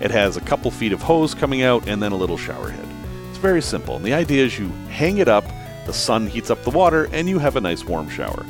It 0.00 0.10
has 0.10 0.36
a 0.36 0.40
couple 0.40 0.70
feet 0.70 0.92
of 0.92 1.02
hose 1.02 1.34
coming 1.34 1.62
out 1.62 1.86
and 1.88 2.02
then 2.02 2.12
a 2.12 2.16
little 2.16 2.36
shower 2.36 2.70
head. 2.70 2.95
It's 3.36 3.42
very 3.42 3.60
simple. 3.60 3.96
And 3.96 4.02
the 4.02 4.14
idea 4.14 4.46
is 4.46 4.58
you 4.58 4.68
hang 4.88 5.18
it 5.18 5.28
up, 5.28 5.44
the 5.84 5.92
sun 5.92 6.26
heats 6.26 6.48
up 6.48 6.64
the 6.64 6.70
water, 6.70 7.06
and 7.12 7.28
you 7.28 7.38
have 7.38 7.56
a 7.56 7.60
nice 7.60 7.84
warm 7.84 8.08
shower. 8.08 8.46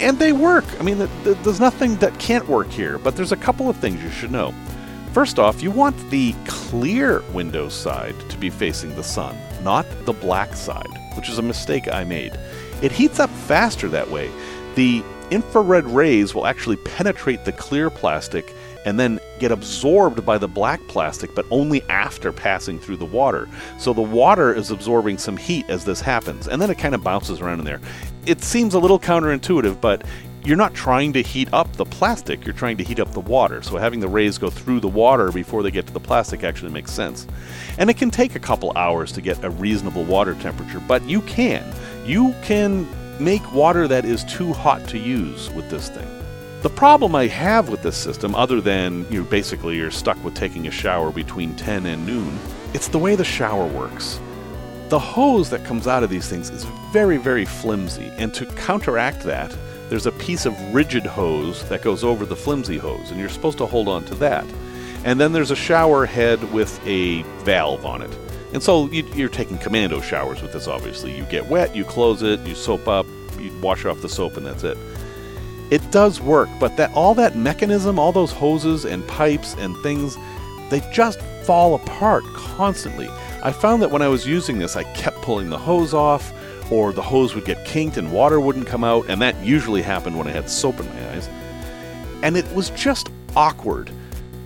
And 0.00 0.18
they 0.18 0.34
work. 0.34 0.66
I 0.78 0.82
mean, 0.82 1.08
there's 1.22 1.60
nothing 1.60 1.96
that 1.96 2.18
can't 2.18 2.46
work 2.46 2.68
here, 2.68 2.98
but 2.98 3.16
there's 3.16 3.32
a 3.32 3.38
couple 3.38 3.70
of 3.70 3.76
things 3.78 4.02
you 4.02 4.10
should 4.10 4.30
know. 4.30 4.52
First 5.14 5.38
off, 5.38 5.62
you 5.62 5.70
want 5.70 5.96
the 6.10 6.34
clear 6.44 7.22
window 7.32 7.70
side 7.70 8.14
to 8.28 8.36
be 8.36 8.50
facing 8.50 8.94
the 8.96 9.02
sun, 9.02 9.34
not 9.64 9.86
the 10.04 10.12
black 10.12 10.56
side, 10.56 10.92
which 11.16 11.30
is 11.30 11.38
a 11.38 11.42
mistake 11.42 11.90
I 11.90 12.04
made. 12.04 12.38
It 12.82 12.92
heats 12.92 13.18
up 13.18 13.30
faster 13.30 13.88
that 13.88 14.10
way. 14.10 14.30
The 14.74 15.02
infrared 15.30 15.86
rays 15.86 16.34
will 16.34 16.46
actually 16.46 16.76
penetrate 16.76 17.46
the 17.46 17.52
clear 17.52 17.88
plastic 17.88 18.52
and 18.84 18.98
then 18.98 19.20
get 19.38 19.52
absorbed 19.52 20.24
by 20.24 20.38
the 20.38 20.48
black 20.48 20.80
plastic, 20.88 21.34
but 21.34 21.46
only 21.50 21.82
after 21.88 22.32
passing 22.32 22.78
through 22.78 22.96
the 22.96 23.04
water. 23.04 23.48
So 23.78 23.92
the 23.92 24.02
water 24.02 24.54
is 24.54 24.70
absorbing 24.70 25.18
some 25.18 25.36
heat 25.36 25.66
as 25.68 25.84
this 25.84 26.00
happens, 26.00 26.48
and 26.48 26.60
then 26.60 26.70
it 26.70 26.78
kind 26.78 26.94
of 26.94 27.04
bounces 27.04 27.40
around 27.40 27.60
in 27.60 27.64
there. 27.64 27.80
It 28.26 28.42
seems 28.42 28.74
a 28.74 28.78
little 28.78 28.98
counterintuitive, 28.98 29.80
but 29.80 30.04
you're 30.44 30.56
not 30.56 30.74
trying 30.74 31.12
to 31.12 31.22
heat 31.22 31.48
up 31.52 31.72
the 31.76 31.84
plastic, 31.84 32.44
you're 32.44 32.54
trying 32.54 32.76
to 32.76 32.84
heat 32.84 32.98
up 32.98 33.12
the 33.12 33.20
water. 33.20 33.62
So 33.62 33.76
having 33.76 34.00
the 34.00 34.08
rays 34.08 34.38
go 34.38 34.50
through 34.50 34.80
the 34.80 34.88
water 34.88 35.30
before 35.30 35.62
they 35.62 35.70
get 35.70 35.86
to 35.86 35.92
the 35.92 36.00
plastic 36.00 36.42
actually 36.42 36.72
makes 36.72 36.90
sense. 36.90 37.28
And 37.78 37.88
it 37.88 37.96
can 37.96 38.10
take 38.10 38.34
a 38.34 38.40
couple 38.40 38.72
hours 38.74 39.12
to 39.12 39.20
get 39.20 39.42
a 39.44 39.50
reasonable 39.50 40.04
water 40.04 40.34
temperature, 40.34 40.80
but 40.80 41.02
you 41.04 41.20
can. 41.22 41.64
You 42.04 42.34
can 42.42 42.88
make 43.22 43.54
water 43.54 43.86
that 43.86 44.04
is 44.04 44.24
too 44.24 44.52
hot 44.52 44.88
to 44.88 44.98
use 44.98 45.48
with 45.50 45.70
this 45.70 45.88
thing. 45.88 46.21
The 46.62 46.70
problem 46.70 47.16
I 47.16 47.26
have 47.26 47.70
with 47.70 47.82
this 47.82 47.96
system, 47.96 48.36
other 48.36 48.60
than 48.60 49.04
you 49.10 49.22
know, 49.24 49.28
basically 49.28 49.76
you're 49.76 49.90
stuck 49.90 50.22
with 50.22 50.36
taking 50.36 50.68
a 50.68 50.70
shower 50.70 51.10
between 51.10 51.56
10 51.56 51.86
and 51.86 52.06
noon, 52.06 52.38
it's 52.72 52.86
the 52.86 53.00
way 53.00 53.16
the 53.16 53.24
shower 53.24 53.66
works. 53.66 54.20
The 54.88 54.98
hose 55.00 55.50
that 55.50 55.64
comes 55.64 55.88
out 55.88 56.04
of 56.04 56.10
these 56.10 56.28
things 56.28 56.50
is 56.50 56.64
very, 56.92 57.16
very 57.16 57.44
flimsy, 57.44 58.12
and 58.16 58.32
to 58.34 58.46
counteract 58.46 59.24
that, 59.24 59.52
there's 59.88 60.06
a 60.06 60.12
piece 60.12 60.46
of 60.46 60.56
rigid 60.72 61.04
hose 61.04 61.68
that 61.68 61.82
goes 61.82 62.04
over 62.04 62.24
the 62.24 62.36
flimsy 62.36 62.78
hose, 62.78 63.10
and 63.10 63.18
you're 63.18 63.28
supposed 63.28 63.58
to 63.58 63.66
hold 63.66 63.88
on 63.88 64.04
to 64.04 64.14
that. 64.14 64.46
And 65.04 65.20
then 65.20 65.32
there's 65.32 65.50
a 65.50 65.56
shower 65.56 66.06
head 66.06 66.52
with 66.52 66.78
a 66.86 67.22
valve 67.42 67.84
on 67.84 68.02
it. 68.02 68.16
And 68.52 68.62
so 68.62 68.86
you, 68.86 69.26
are 69.26 69.28
taking 69.28 69.58
commando 69.58 70.00
showers 70.00 70.40
with 70.40 70.52
this, 70.52 70.68
obviously. 70.68 71.12
You 71.16 71.24
get 71.24 71.48
wet, 71.48 71.74
you 71.74 71.84
close 71.84 72.22
it, 72.22 72.38
you 72.46 72.54
soap 72.54 72.86
up, 72.86 73.06
you 73.40 73.52
wash 73.60 73.84
off 73.84 74.00
the 74.00 74.08
soap, 74.08 74.36
and 74.36 74.46
that's 74.46 74.62
it. 74.62 74.78
It 75.72 75.90
does 75.90 76.20
work, 76.20 76.50
but 76.60 76.76
that 76.76 76.92
all 76.92 77.14
that 77.14 77.34
mechanism, 77.34 77.98
all 77.98 78.12
those 78.12 78.30
hoses 78.30 78.84
and 78.84 79.08
pipes 79.08 79.56
and 79.58 79.74
things, 79.78 80.18
they 80.68 80.80
just 80.92 81.18
fall 81.44 81.74
apart 81.74 82.24
constantly. 82.34 83.08
I 83.42 83.52
found 83.52 83.80
that 83.80 83.90
when 83.90 84.02
I 84.02 84.08
was 84.08 84.26
using 84.26 84.58
this, 84.58 84.76
I 84.76 84.84
kept 84.92 85.22
pulling 85.22 85.48
the 85.48 85.56
hose 85.56 85.94
off, 85.94 86.30
or 86.70 86.92
the 86.92 87.00
hose 87.00 87.34
would 87.34 87.46
get 87.46 87.64
kinked 87.64 87.96
and 87.96 88.12
water 88.12 88.38
wouldn't 88.38 88.66
come 88.66 88.84
out, 88.84 89.06
and 89.08 89.22
that 89.22 89.34
usually 89.42 89.80
happened 89.80 90.18
when 90.18 90.26
I 90.26 90.32
had 90.32 90.50
soap 90.50 90.78
in 90.78 90.84
my 90.84 91.10
eyes. 91.12 91.30
And 92.22 92.36
it 92.36 92.54
was 92.54 92.68
just 92.70 93.08
awkward. 93.34 93.90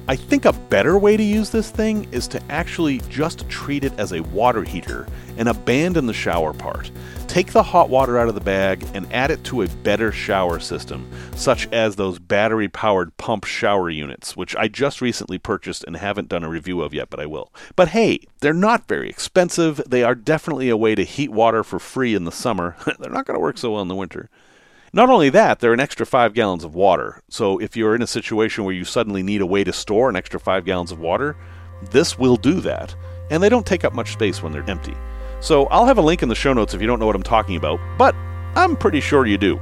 I 0.09 0.14
think 0.14 0.45
a 0.45 0.53
better 0.53 0.97
way 0.99 1.16
to 1.16 1.23
use 1.23 1.51
this 1.51 1.69
thing 1.69 2.07
is 2.12 2.29
to 2.29 2.40
actually 2.49 2.99
just 3.09 3.49
treat 3.49 3.83
it 3.83 3.92
as 3.99 4.12
a 4.12 4.23
water 4.23 4.62
heater 4.62 5.09
and 5.37 5.49
abandon 5.49 6.07
the 6.07 6.14
shower 6.14 6.53
part. 6.53 6.92
Take 7.27 7.51
the 7.51 7.62
hot 7.64 7.90
water 7.90 8.16
out 8.16 8.29
of 8.29 8.37
the 8.37 8.40
bag 8.40 8.87
and 8.95 9.12
add 9.12 9.33
it 9.33 9.42
to 9.45 9.62
a 9.62 9.69
better 9.69 10.12
shower 10.12 10.61
system, 10.61 11.11
such 11.35 11.66
as 11.73 11.97
those 11.97 12.21
battery 12.21 12.69
powered 12.69 13.16
pump 13.16 13.47
shower 13.47 13.90
units, 13.90 14.37
which 14.37 14.55
I 14.55 14.69
just 14.69 15.01
recently 15.01 15.38
purchased 15.38 15.83
and 15.83 15.97
haven't 15.97 16.29
done 16.29 16.45
a 16.45 16.49
review 16.49 16.83
of 16.83 16.95
yet, 16.95 17.11
but 17.11 17.19
I 17.19 17.27
will. 17.27 17.53
But 17.75 17.88
hey, 17.88 18.21
they're 18.38 18.53
not 18.53 18.87
very 18.87 19.11
expensive. 19.11 19.83
They 19.88 20.05
are 20.05 20.14
definitely 20.14 20.69
a 20.69 20.77
way 20.77 20.95
to 20.95 21.03
heat 21.03 21.33
water 21.33 21.64
for 21.64 21.81
free 21.81 22.14
in 22.14 22.23
the 22.23 22.31
summer. 22.31 22.77
they're 23.01 23.11
not 23.11 23.27
going 23.27 23.37
to 23.37 23.42
work 23.42 23.59
so 23.59 23.73
well 23.73 23.83
in 23.83 23.88
the 23.88 23.97
winter. 23.97 24.31
Not 24.96 25.11
only 25.11 25.28
that, 25.28 25.61
they're 25.61 25.74
an 25.74 25.78
extra 25.78 26.06
five 26.06 26.32
gallons 26.32 26.64
of 26.64 26.74
water. 26.74 27.20
So 27.28 27.59
if 27.59 27.76
you're 27.76 27.94
in 27.94 28.00
a 28.00 28.06
situation 28.06 28.64
where 28.64 28.72
you 28.72 28.87
suddenly 28.87 29.22
need 29.22 29.42
a 29.42 29.46
way 29.46 29.62
to 29.62 29.70
store 29.70 30.09
an 30.09 30.16
extra 30.16 30.40
five 30.40 30.64
gallons 30.64 30.90
of 30.90 30.98
water, 30.98 31.37
this 31.90 32.18
will 32.18 32.37
do 32.37 32.62
that. 32.62 32.96
And 33.30 33.42
they 33.42 33.50
don't 33.50 33.66
take 33.66 33.85
up 33.85 33.92
much 33.92 34.14
space 34.14 34.42
when 34.42 34.52
they're 34.52 34.70
empty. 34.70 34.94
So 35.40 35.66
I'll 35.66 35.85
have 35.85 35.98
a 35.98 36.02
link 36.02 36.22
in 36.22 36.30
the 36.30 36.35
show 36.35 36.54
notes 36.54 36.72
if 36.72 36.80
you 36.80 36.87
don't 36.87 36.98
know 36.98 37.04
what 37.04 37.14
I'm 37.14 37.22
talking 37.22 37.56
about, 37.56 37.78
but 37.98 38.14
I'm 38.54 38.74
pretty 38.74 39.02
sure 39.02 39.26
you 39.26 39.37
do. 39.37 39.61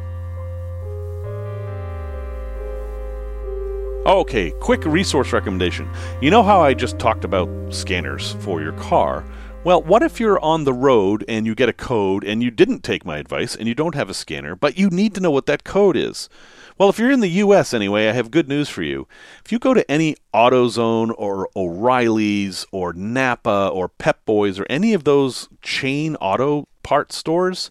Okay, 4.06 4.52
quick 4.60 4.84
resource 4.84 5.32
recommendation. 5.32 5.90
You 6.20 6.30
know 6.30 6.44
how 6.44 6.60
I 6.60 6.74
just 6.74 7.00
talked 7.00 7.24
about 7.24 7.48
scanners 7.74 8.36
for 8.38 8.62
your 8.62 8.74
car? 8.74 9.24
Well, 9.64 9.82
what 9.82 10.02
if 10.02 10.20
you're 10.20 10.38
on 10.40 10.64
the 10.64 10.74
road 10.74 11.24
and 11.26 11.46
you 11.46 11.54
get 11.54 11.70
a 11.70 11.72
code 11.72 12.22
and 12.22 12.42
you 12.42 12.50
didn't 12.50 12.84
take 12.84 13.06
my 13.06 13.16
advice 13.16 13.56
and 13.56 13.66
you 13.66 13.74
don't 13.74 13.94
have 13.94 14.10
a 14.10 14.14
scanner, 14.14 14.54
but 14.54 14.76
you 14.76 14.90
need 14.90 15.14
to 15.14 15.22
know 15.22 15.30
what 15.30 15.46
that 15.46 15.64
code 15.64 15.96
is? 15.96 16.28
Well, 16.76 16.90
if 16.90 16.98
you're 16.98 17.10
in 17.10 17.20
the 17.20 17.28
US 17.28 17.72
anyway, 17.72 18.06
I 18.06 18.12
have 18.12 18.30
good 18.30 18.46
news 18.46 18.68
for 18.68 18.82
you. 18.82 19.08
If 19.42 19.52
you 19.52 19.58
go 19.58 19.72
to 19.72 19.90
any 19.90 20.16
AutoZone 20.34 21.14
or 21.16 21.48
O'Reilly's 21.56 22.66
or 22.72 22.92
Napa 22.92 23.70
or 23.72 23.88
Pep 23.88 24.26
Boys 24.26 24.58
or 24.58 24.66
any 24.68 24.92
of 24.92 25.04
those 25.04 25.48
chain 25.62 26.14
auto 26.16 26.68
parts 26.82 27.16
stores, 27.16 27.70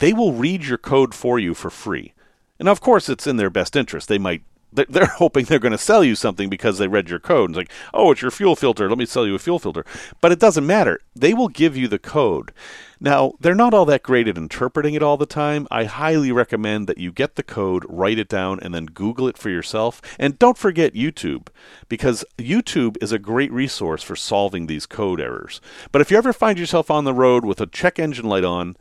they 0.00 0.12
will 0.12 0.34
read 0.34 0.66
your 0.66 0.76
code 0.76 1.14
for 1.14 1.38
you 1.38 1.54
for 1.54 1.70
free. 1.70 2.12
And 2.58 2.68
of 2.68 2.82
course, 2.82 3.08
it's 3.08 3.26
in 3.26 3.38
their 3.38 3.48
best 3.48 3.74
interest. 3.74 4.08
They 4.08 4.18
might 4.18 4.42
they're 4.72 5.06
hoping 5.18 5.44
they're 5.44 5.58
going 5.58 5.72
to 5.72 5.78
sell 5.78 6.02
you 6.02 6.14
something 6.14 6.48
because 6.48 6.78
they 6.78 6.88
read 6.88 7.10
your 7.10 7.18
code. 7.18 7.50
It's 7.50 7.56
like, 7.56 7.72
oh, 7.92 8.12
it's 8.12 8.22
your 8.22 8.30
fuel 8.30 8.56
filter. 8.56 8.88
Let 8.88 8.98
me 8.98 9.06
sell 9.06 9.26
you 9.26 9.34
a 9.34 9.38
fuel 9.38 9.58
filter. 9.58 9.84
But 10.20 10.32
it 10.32 10.40
doesn't 10.40 10.66
matter. 10.66 11.00
They 11.14 11.34
will 11.34 11.48
give 11.48 11.76
you 11.76 11.88
the 11.88 11.98
code. 11.98 12.52
Now, 13.00 13.32
they're 13.40 13.54
not 13.54 13.74
all 13.74 13.84
that 13.86 14.04
great 14.04 14.28
at 14.28 14.38
interpreting 14.38 14.94
it 14.94 15.02
all 15.02 15.16
the 15.16 15.26
time. 15.26 15.66
I 15.72 15.84
highly 15.84 16.30
recommend 16.30 16.86
that 16.86 16.98
you 16.98 17.10
get 17.10 17.34
the 17.34 17.42
code, 17.42 17.84
write 17.88 18.18
it 18.18 18.28
down, 18.28 18.60
and 18.60 18.72
then 18.72 18.86
Google 18.86 19.26
it 19.26 19.36
for 19.36 19.50
yourself. 19.50 20.00
And 20.20 20.38
don't 20.38 20.56
forget 20.56 20.94
YouTube, 20.94 21.48
because 21.88 22.24
YouTube 22.38 22.96
is 23.02 23.10
a 23.10 23.18
great 23.18 23.50
resource 23.50 24.04
for 24.04 24.14
solving 24.14 24.68
these 24.68 24.86
code 24.86 25.20
errors. 25.20 25.60
But 25.90 26.00
if 26.00 26.12
you 26.12 26.16
ever 26.16 26.32
find 26.32 26.60
yourself 26.60 26.92
on 26.92 27.02
the 27.02 27.12
road 27.12 27.44
with 27.44 27.60
a 27.60 27.66
check 27.66 27.98
engine 27.98 28.26
light 28.26 28.44
on, 28.44 28.76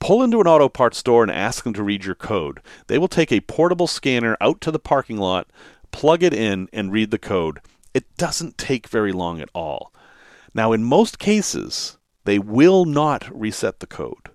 Pull 0.00 0.22
into 0.22 0.40
an 0.40 0.46
auto 0.46 0.68
parts 0.68 0.98
store 0.98 1.22
and 1.22 1.30
ask 1.30 1.62
them 1.62 1.74
to 1.74 1.82
read 1.82 2.04
your 2.04 2.14
code. 2.14 2.60
They 2.88 2.98
will 2.98 3.08
take 3.08 3.30
a 3.30 3.40
portable 3.42 3.86
scanner 3.86 4.36
out 4.40 4.60
to 4.62 4.70
the 4.70 4.78
parking 4.78 5.18
lot, 5.18 5.46
plug 5.92 6.22
it 6.22 6.34
in, 6.34 6.68
and 6.72 6.90
read 6.90 7.10
the 7.10 7.18
code. 7.18 7.60
It 7.92 8.16
doesn't 8.16 8.58
take 8.58 8.88
very 8.88 9.12
long 9.12 9.40
at 9.40 9.50
all. 9.54 9.92
Now, 10.54 10.72
in 10.72 10.84
most 10.84 11.18
cases, 11.18 11.98
they 12.24 12.38
will 12.38 12.84
not 12.84 13.28
reset 13.38 13.80
the 13.80 13.86
code. 13.86 14.30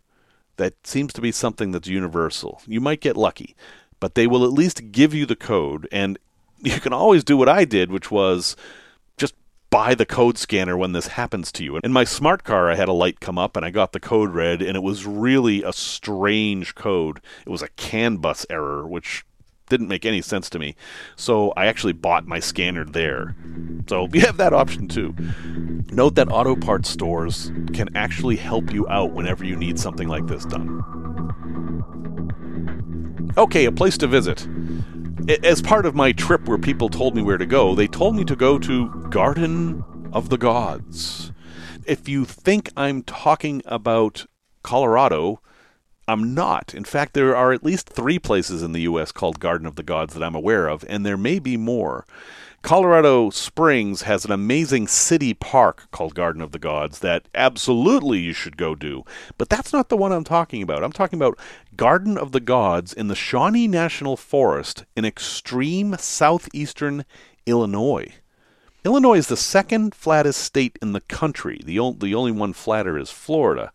That 0.57 0.85
seems 0.85 1.11
to 1.13 1.21
be 1.21 1.31
something 1.31 1.71
that's 1.71 1.87
universal. 1.87 2.61
You 2.65 2.79
might 2.79 3.01
get 3.01 3.17
lucky, 3.17 3.55
but 3.99 4.15
they 4.15 4.27
will 4.27 4.45
at 4.45 4.53
least 4.53 4.91
give 4.91 5.13
you 5.13 5.25
the 5.25 5.35
code. 5.35 5.87
And 5.91 6.17
you 6.59 6.79
can 6.79 6.93
always 6.93 7.23
do 7.23 7.37
what 7.37 7.49
I 7.49 7.65
did, 7.65 7.91
which 7.91 8.11
was 8.11 8.55
buy 9.75 9.93
the 9.93 10.05
code 10.05 10.37
scanner 10.37 10.77
when 10.77 10.93
this 10.93 11.07
happens 11.07 11.51
to 11.51 11.61
you. 11.61 11.77
In 11.83 11.91
my 11.91 12.05
smart 12.05 12.45
car, 12.45 12.71
I 12.71 12.75
had 12.75 12.87
a 12.87 12.93
light 12.93 13.19
come 13.19 13.37
up 13.37 13.57
and 13.57 13.65
I 13.65 13.71
got 13.71 13.91
the 13.91 13.99
code 13.99 14.29
read, 14.29 14.61
and 14.61 14.77
it 14.77 14.83
was 14.83 15.05
really 15.05 15.63
a 15.63 15.73
strange 15.73 16.75
code. 16.75 17.19
It 17.45 17.49
was 17.49 17.61
a 17.61 17.67
CAN 17.75 18.15
bus 18.15 18.45
error, 18.49 18.87
which 18.87 19.25
didn't 19.67 19.89
make 19.89 20.05
any 20.05 20.21
sense 20.21 20.49
to 20.51 20.59
me. 20.59 20.77
So 21.17 21.51
I 21.57 21.65
actually 21.65 21.91
bought 21.91 22.25
my 22.25 22.39
scanner 22.39 22.85
there. 22.85 23.35
So 23.89 24.07
you 24.13 24.21
have 24.21 24.37
that 24.37 24.53
option 24.53 24.87
too. 24.87 25.13
Note 25.91 26.15
that 26.15 26.31
auto 26.31 26.55
parts 26.55 26.89
stores 26.89 27.51
can 27.73 27.93
actually 27.97 28.37
help 28.37 28.71
you 28.71 28.87
out 28.87 29.11
whenever 29.11 29.43
you 29.43 29.57
need 29.57 29.77
something 29.77 30.07
like 30.07 30.25
this 30.27 30.45
done. 30.45 30.83
Okay, 33.37 33.65
a 33.65 33.73
place 33.73 33.97
to 33.97 34.07
visit. 34.07 34.47
As 35.43 35.61
part 35.61 35.85
of 35.85 35.95
my 35.95 36.11
trip 36.11 36.47
where 36.47 36.57
people 36.57 36.89
told 36.89 37.15
me 37.15 37.21
where 37.21 37.37
to 37.37 37.45
go, 37.45 37.73
they 37.73 37.87
told 37.87 38.15
me 38.15 38.23
to 38.25 38.35
go 38.35 38.59
to 38.59 38.89
Garden 39.09 39.83
of 40.13 40.29
the 40.29 40.37
Gods. 40.37 41.31
If 41.85 42.07
you 42.07 42.25
think 42.25 42.69
I'm 42.77 43.01
talking 43.01 43.63
about 43.65 44.27
Colorado, 44.61 45.41
I'm 46.07 46.35
not. 46.35 46.75
In 46.75 46.83
fact, 46.83 47.13
there 47.13 47.35
are 47.35 47.53
at 47.53 47.63
least 47.63 47.89
three 47.89 48.19
places 48.19 48.61
in 48.61 48.71
the 48.71 48.81
U.S. 48.81 49.11
called 49.11 49.39
Garden 49.39 49.65
of 49.65 49.75
the 49.75 49.83
Gods 49.83 50.13
that 50.13 50.23
I'm 50.23 50.35
aware 50.35 50.67
of, 50.67 50.85
and 50.87 51.05
there 51.05 51.17
may 51.17 51.39
be 51.39 51.57
more. 51.57 52.05
Colorado 52.65 53.29
Springs 53.29 54.01
has 54.01 54.25
an 54.25 54.31
amazing 54.31 54.87
city 54.87 55.35
park 55.35 55.87
called 55.91 56.15
Garden 56.15 56.41
of 56.41 56.51
the 56.51 56.57
Gods 56.57 56.97
that 56.97 57.27
absolutely 57.35 58.17
you 58.17 58.33
should 58.33 58.57
go 58.57 58.73
do. 58.73 59.03
But 59.37 59.49
that's 59.49 59.71
not 59.71 59.89
the 59.89 59.95
one 59.95 60.11
I'm 60.11 60.23
talking 60.23 60.63
about. 60.63 60.83
I'm 60.83 60.91
talking 60.91 61.19
about 61.19 61.37
Garden 61.77 62.17
of 62.17 62.31
the 62.31 62.39
Gods 62.39 62.91
in 62.91 63.07
the 63.07 63.13
Shawnee 63.13 63.67
National 63.67 64.17
Forest 64.17 64.83
in 64.95 65.05
extreme 65.05 65.95
southeastern 65.99 67.05
Illinois. 67.45 68.15
Illinois 68.83 69.19
is 69.19 69.27
the 69.27 69.37
second 69.37 69.93
flattest 69.93 70.41
state 70.41 70.79
in 70.81 70.93
the 70.93 71.01
country. 71.01 71.61
The, 71.63 71.77
o- 71.77 71.93
the 71.93 72.15
only 72.15 72.31
one 72.31 72.53
flatter 72.53 72.97
is 72.97 73.11
Florida 73.11 73.71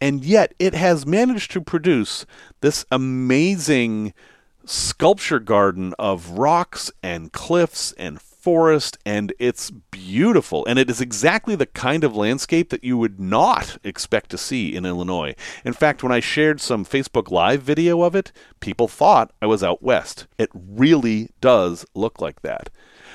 and 0.00 0.24
yet 0.24 0.54
it 0.60 0.72
has 0.74 1.04
managed 1.04 1.50
to 1.50 1.60
produce 1.60 2.24
this 2.60 2.84
amazing 2.92 4.14
sculpture 4.64 5.40
garden 5.40 5.94
of 5.98 6.30
rocks 6.30 6.90
and 7.02 7.32
cliffs 7.32 7.92
and 7.92 8.20
forest 8.20 8.96
and 9.04 9.34
it's 9.38 9.70
beautiful 9.70 10.64
and 10.64 10.78
it 10.78 10.88
is 10.88 11.00
exactly 11.00 11.54
the 11.54 11.66
kind 11.66 12.02
of 12.02 12.16
landscape 12.16 12.70
that 12.70 12.82
you 12.82 12.96
would 12.96 13.20
not 13.20 13.76
expect 13.84 14.30
to 14.30 14.38
see 14.38 14.74
in 14.74 14.86
Illinois. 14.86 15.34
In 15.64 15.74
fact, 15.74 16.02
when 16.02 16.12
I 16.12 16.20
shared 16.20 16.60
some 16.60 16.84
Facebook 16.84 17.30
live 17.30 17.62
video 17.62 18.02
of 18.02 18.16
it, 18.16 18.32
people 18.60 18.88
thought 18.88 19.32
I 19.42 19.46
was 19.46 19.62
out 19.62 19.82
west. 19.82 20.26
It 20.38 20.48
really 20.54 21.30
does 21.40 21.84
look 21.94 22.20
like 22.20 22.40
that. 22.42 22.70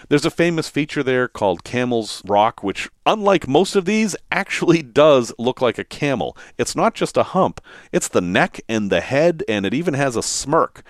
There's 0.09 0.25
a 0.25 0.31
famous 0.31 0.69
feature 0.69 1.01
there 1.01 1.27
called 1.27 1.63
Camel's 1.63 2.21
Rock, 2.25 2.61
which, 2.61 2.89
unlike 3.07 3.47
most 3.47 3.75
of 3.75 3.85
these, 3.85 4.15
actually 4.31 4.83
does 4.83 5.33
look 5.39 5.61
like 5.61 5.79
a 5.79 5.83
camel. 5.83 6.37
It's 6.59 6.75
not 6.75 6.93
just 6.93 7.17
a 7.17 7.23
hump, 7.23 7.59
it's 7.91 8.07
the 8.07 8.21
neck 8.21 8.61
and 8.69 8.91
the 8.91 9.01
head, 9.01 9.43
and 9.47 9.65
it 9.65 9.73
even 9.73 9.95
has 9.95 10.15
a 10.15 10.21
smirk. 10.21 10.83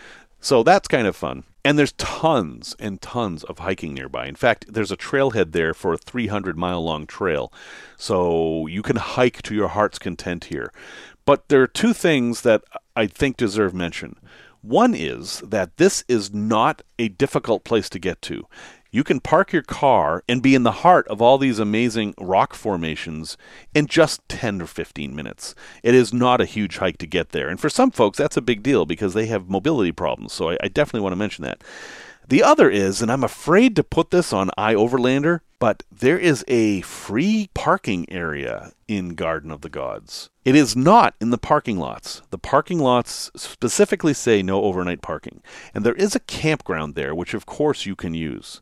So 0.46 0.62
that's 0.62 0.88
kind 0.88 1.08
of 1.08 1.16
fun. 1.16 1.44
And 1.64 1.80
there's 1.80 1.94
tons 1.94 2.76
and 2.78 3.02
tons 3.02 3.44
of 3.46 3.58
hiking 3.58 3.96
nearby. 3.96 4.28
In 4.28 4.36
fact, 4.36 4.72
there's 4.72 4.92
a 4.92 4.96
trailhead 4.96 5.54
there 5.54 5.74
for 5.74 5.92
a 5.92 5.98
300 5.98 6.56
mile 6.56 6.84
long 6.84 7.08
trail. 7.08 7.52
So 7.98 8.68
you 8.68 8.84
can 8.84 8.98
hike 8.98 9.42
to 9.42 9.56
your 9.56 9.70
heart's 9.70 9.98
content 9.98 10.46
here. 10.46 10.72
But 11.26 11.50
there 11.50 11.64
are 11.64 11.68
two 11.68 11.94
things 11.94 12.42
that 12.42 12.64
I 12.96 13.08
think 13.08 13.38
deserve 13.38 13.74
mention. 13.74 14.18
One 14.62 14.94
is 14.94 15.40
that 15.40 15.78
this 15.78 16.04
is 16.08 16.32
not 16.32 16.84
a 17.00 17.08
difficult 17.08 17.64
place 17.64 17.90
to 17.90 17.98
get 17.98 18.22
to. 18.22 18.46
You 18.96 19.04
can 19.04 19.20
park 19.20 19.52
your 19.52 19.62
car 19.62 20.24
and 20.26 20.42
be 20.42 20.56
in 20.56 20.64
the 20.64 20.72
heart 20.72 21.06
of 21.10 21.22
all 21.22 21.38
these 21.38 21.60
amazing 21.60 22.14
rock 22.18 22.54
formations 22.54 23.36
in 23.74 23.88
just 23.88 24.22
10 24.30 24.62
or 24.62 24.68
15 24.68 25.14
minutes. 25.14 25.54
It 25.84 25.94
is 25.94 26.14
not 26.14 26.40
a 26.40 26.46
huge 26.46 26.78
hike 26.78 26.98
to 27.00 27.06
get 27.06 27.32
there. 27.32 27.50
And 27.50 27.60
for 27.60 27.68
some 27.68 27.92
folks, 27.92 28.18
that's 28.18 28.38
a 28.38 28.42
big 28.42 28.64
deal 28.64 28.86
because 28.86 29.14
they 29.14 29.26
have 29.26 29.50
mobility 29.50 29.92
problems. 29.92 30.32
So 30.32 30.52
I, 30.52 30.58
I 30.64 30.70
definitely 30.70 31.02
want 31.02 31.12
to 31.12 31.18
mention 31.18 31.44
that. 31.44 31.62
The 32.30 32.42
other 32.42 32.70
is, 32.70 33.02
and 33.02 33.12
I'm 33.12 33.26
afraid 33.26 33.76
to 33.76 33.84
put 33.84 34.12
this 34.12 34.32
on 34.32 34.50
iOverlander, 34.58 35.42
but 35.60 35.84
there 35.92 36.18
is 36.18 36.46
a 36.48 36.80
free 36.80 37.50
parking 37.54 38.10
area 38.10 38.72
in 38.88 39.16
Garden 39.16 39.52
of 39.52 39.60
the 39.60 39.70
Gods. 39.70 40.30
It 40.46 40.56
is 40.56 40.74
not 40.74 41.16
in 41.20 41.32
the 41.32 41.38
parking 41.38 41.78
lots. 41.78 42.22
The 42.30 42.38
parking 42.38 42.80
lots 42.80 43.30
specifically 43.36 44.14
say 44.14 44.42
no 44.42 44.64
overnight 44.64 45.02
parking. 45.02 45.44
And 45.74 45.84
there 45.84 45.96
is 45.96 46.16
a 46.16 46.22
campground 46.22 46.96
there, 46.96 47.14
which 47.14 47.34
of 47.34 47.46
course 47.46 47.86
you 47.86 47.98
can 47.98 48.14
use. 48.14 48.62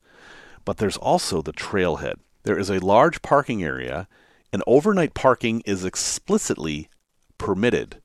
But 0.65 0.77
there's 0.77 0.97
also 0.97 1.41
the 1.41 1.53
trailhead. 1.53 2.15
There 2.43 2.57
is 2.57 2.69
a 2.69 2.79
large 2.79 3.21
parking 3.21 3.63
area, 3.63 4.07
and 4.51 4.63
overnight 4.67 5.13
parking 5.13 5.61
is 5.65 5.85
explicitly 5.85 6.89
permitted. 7.37 8.01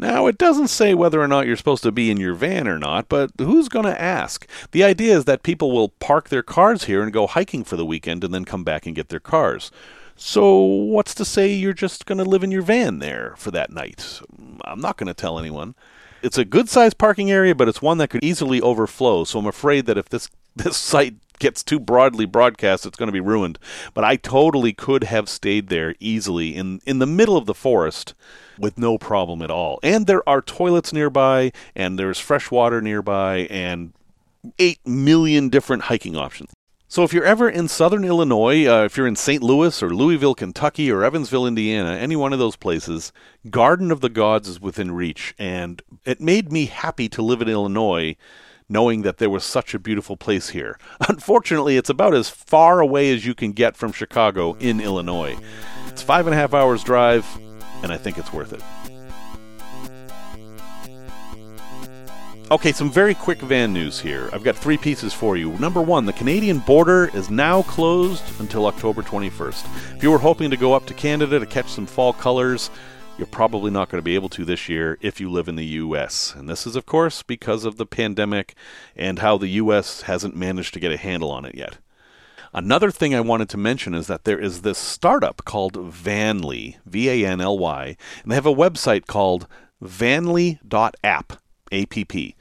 Now, 0.00 0.28
it 0.28 0.38
doesn't 0.38 0.68
say 0.68 0.94
whether 0.94 1.20
or 1.20 1.28
not 1.28 1.46
you're 1.46 1.56
supposed 1.56 1.82
to 1.82 1.92
be 1.92 2.10
in 2.10 2.16
your 2.16 2.32
van 2.32 2.66
or 2.66 2.78
not, 2.78 3.10
but 3.10 3.32
who's 3.38 3.68
going 3.68 3.84
to 3.84 4.00
ask? 4.00 4.48
The 4.70 4.82
idea 4.82 5.14
is 5.14 5.26
that 5.26 5.42
people 5.42 5.72
will 5.72 5.90
park 5.90 6.30
their 6.30 6.42
cars 6.42 6.84
here 6.84 7.02
and 7.02 7.12
go 7.12 7.26
hiking 7.26 7.64
for 7.64 7.76
the 7.76 7.84
weekend 7.84 8.24
and 8.24 8.32
then 8.32 8.46
come 8.46 8.64
back 8.64 8.86
and 8.86 8.96
get 8.96 9.10
their 9.10 9.20
cars. 9.20 9.70
So, 10.16 10.56
what's 10.62 11.14
to 11.16 11.24
say 11.26 11.52
you're 11.52 11.74
just 11.74 12.06
going 12.06 12.16
to 12.16 12.24
live 12.24 12.42
in 12.42 12.50
your 12.50 12.62
van 12.62 12.98
there 12.98 13.34
for 13.36 13.50
that 13.50 13.70
night? 13.70 14.20
I'm 14.64 14.80
not 14.80 14.96
going 14.96 15.08
to 15.08 15.14
tell 15.14 15.38
anyone. 15.38 15.74
It's 16.22 16.38
a 16.38 16.46
good 16.46 16.70
sized 16.70 16.96
parking 16.96 17.30
area, 17.30 17.54
but 17.54 17.68
it's 17.68 17.82
one 17.82 17.98
that 17.98 18.08
could 18.08 18.24
easily 18.24 18.60
overflow. 18.60 19.24
So, 19.24 19.38
I'm 19.38 19.46
afraid 19.46 19.84
that 19.84 19.98
if 19.98 20.08
this, 20.08 20.30
this 20.56 20.78
site 20.78 21.16
gets 21.40 21.64
too 21.64 21.80
broadly 21.80 22.26
broadcast, 22.26 22.86
it's 22.86 22.96
going 22.96 23.08
to 23.08 23.12
be 23.12 23.20
ruined. 23.20 23.58
But 23.92 24.04
I 24.04 24.16
totally 24.16 24.72
could 24.72 25.04
have 25.04 25.28
stayed 25.28 25.68
there 25.68 25.96
easily 25.98 26.54
in, 26.54 26.80
in 26.86 27.00
the 27.00 27.06
middle 27.06 27.36
of 27.36 27.46
the 27.46 27.54
forest 27.54 28.14
with 28.58 28.78
no 28.78 28.98
problem 28.98 29.42
at 29.42 29.50
all. 29.50 29.80
And 29.82 30.06
there 30.06 30.26
are 30.28 30.42
toilets 30.42 30.92
nearby, 30.92 31.52
and 31.74 31.98
there's 31.98 32.18
fresh 32.20 32.50
water 32.50 32.80
nearby, 32.80 33.48
and 33.50 33.92
8 34.58 34.86
million 34.86 35.48
different 35.48 35.84
hiking 35.84 36.16
options. 36.16 36.52
So 36.90 37.04
if 37.04 37.12
you're 37.12 37.24
ever 37.24 37.48
in 37.48 37.68
southern 37.68 38.04
Illinois, 38.04 38.66
uh, 38.66 38.84
if 38.84 38.96
you're 38.96 39.06
in 39.06 39.14
St. 39.14 39.44
Louis 39.44 39.80
or 39.80 39.90
Louisville, 39.90 40.34
Kentucky, 40.34 40.90
or 40.90 41.04
Evansville, 41.04 41.46
Indiana, 41.46 41.92
any 41.92 42.16
one 42.16 42.32
of 42.32 42.40
those 42.40 42.56
places, 42.56 43.12
Garden 43.48 43.92
of 43.92 44.00
the 44.00 44.08
Gods 44.08 44.48
is 44.48 44.60
within 44.60 44.90
reach. 44.90 45.32
And 45.38 45.80
it 46.04 46.20
made 46.20 46.50
me 46.50 46.66
happy 46.66 47.08
to 47.10 47.22
live 47.22 47.40
in 47.40 47.48
Illinois 47.48 48.16
knowing 48.70 49.02
that 49.02 49.18
there 49.18 49.28
was 49.28 49.44
such 49.44 49.74
a 49.74 49.78
beautiful 49.78 50.16
place 50.16 50.50
here. 50.50 50.78
Unfortunately, 51.08 51.76
it's 51.76 51.90
about 51.90 52.14
as 52.14 52.30
far 52.30 52.80
away 52.80 53.12
as 53.12 53.26
you 53.26 53.34
can 53.34 53.52
get 53.52 53.76
from 53.76 53.92
Chicago 53.92 54.54
in 54.60 54.80
Illinois. 54.80 55.36
It's 55.88 56.02
five 56.02 56.26
and 56.26 56.34
a 56.34 56.38
half 56.38 56.54
hours 56.54 56.82
drive 56.82 57.26
and 57.82 57.92
I 57.92 57.96
think 57.96 58.16
it's 58.16 58.32
worth 58.32 58.52
it. 58.52 58.62
Okay, 62.50 62.72
some 62.72 62.90
very 62.90 63.14
quick 63.14 63.40
van 63.42 63.72
news 63.72 64.00
here. 64.00 64.28
I've 64.32 64.42
got 64.42 64.56
three 64.56 64.76
pieces 64.76 65.14
for 65.14 65.36
you. 65.36 65.52
Number 65.60 65.80
one, 65.80 66.04
the 66.04 66.12
Canadian 66.12 66.58
border 66.58 67.08
is 67.14 67.30
now 67.30 67.62
closed 67.62 68.24
until 68.40 68.66
October 68.66 69.02
21st. 69.02 69.96
If 69.96 70.02
you 70.02 70.10
were 70.10 70.18
hoping 70.18 70.50
to 70.50 70.56
go 70.56 70.72
up 70.72 70.84
to 70.86 70.94
Canada 70.94 71.38
to 71.38 71.46
catch 71.46 71.68
some 71.68 71.86
fall 71.86 72.12
colors, 72.12 72.70
you're 73.20 73.26
probably 73.26 73.70
not 73.70 73.90
going 73.90 73.98
to 73.98 74.02
be 74.02 74.14
able 74.14 74.30
to 74.30 74.46
this 74.46 74.66
year 74.66 74.96
if 75.02 75.20
you 75.20 75.30
live 75.30 75.46
in 75.46 75.56
the 75.56 75.66
U.S. 75.66 76.34
And 76.34 76.48
this 76.48 76.66
is, 76.66 76.74
of 76.74 76.86
course, 76.86 77.22
because 77.22 77.66
of 77.66 77.76
the 77.76 77.84
pandemic 77.84 78.54
and 78.96 79.18
how 79.18 79.36
the 79.36 79.48
U.S. 79.48 80.02
hasn't 80.02 80.34
managed 80.34 80.72
to 80.72 80.80
get 80.80 80.90
a 80.90 80.96
handle 80.96 81.30
on 81.30 81.44
it 81.44 81.54
yet. 81.54 81.76
Another 82.54 82.90
thing 82.90 83.14
I 83.14 83.20
wanted 83.20 83.50
to 83.50 83.58
mention 83.58 83.92
is 83.92 84.06
that 84.06 84.24
there 84.24 84.38
is 84.38 84.62
this 84.62 84.78
startup 84.78 85.44
called 85.44 85.74
Vanly, 85.74 86.78
V 86.86 87.10
A 87.10 87.26
N 87.30 87.42
L 87.42 87.58
Y, 87.58 87.94
and 88.22 88.32
they 88.32 88.36
have 88.36 88.46
a 88.46 88.54
website 88.54 89.06
called 89.06 89.46
vanly.app, 89.84 91.34
A-P-P. 91.70 92.36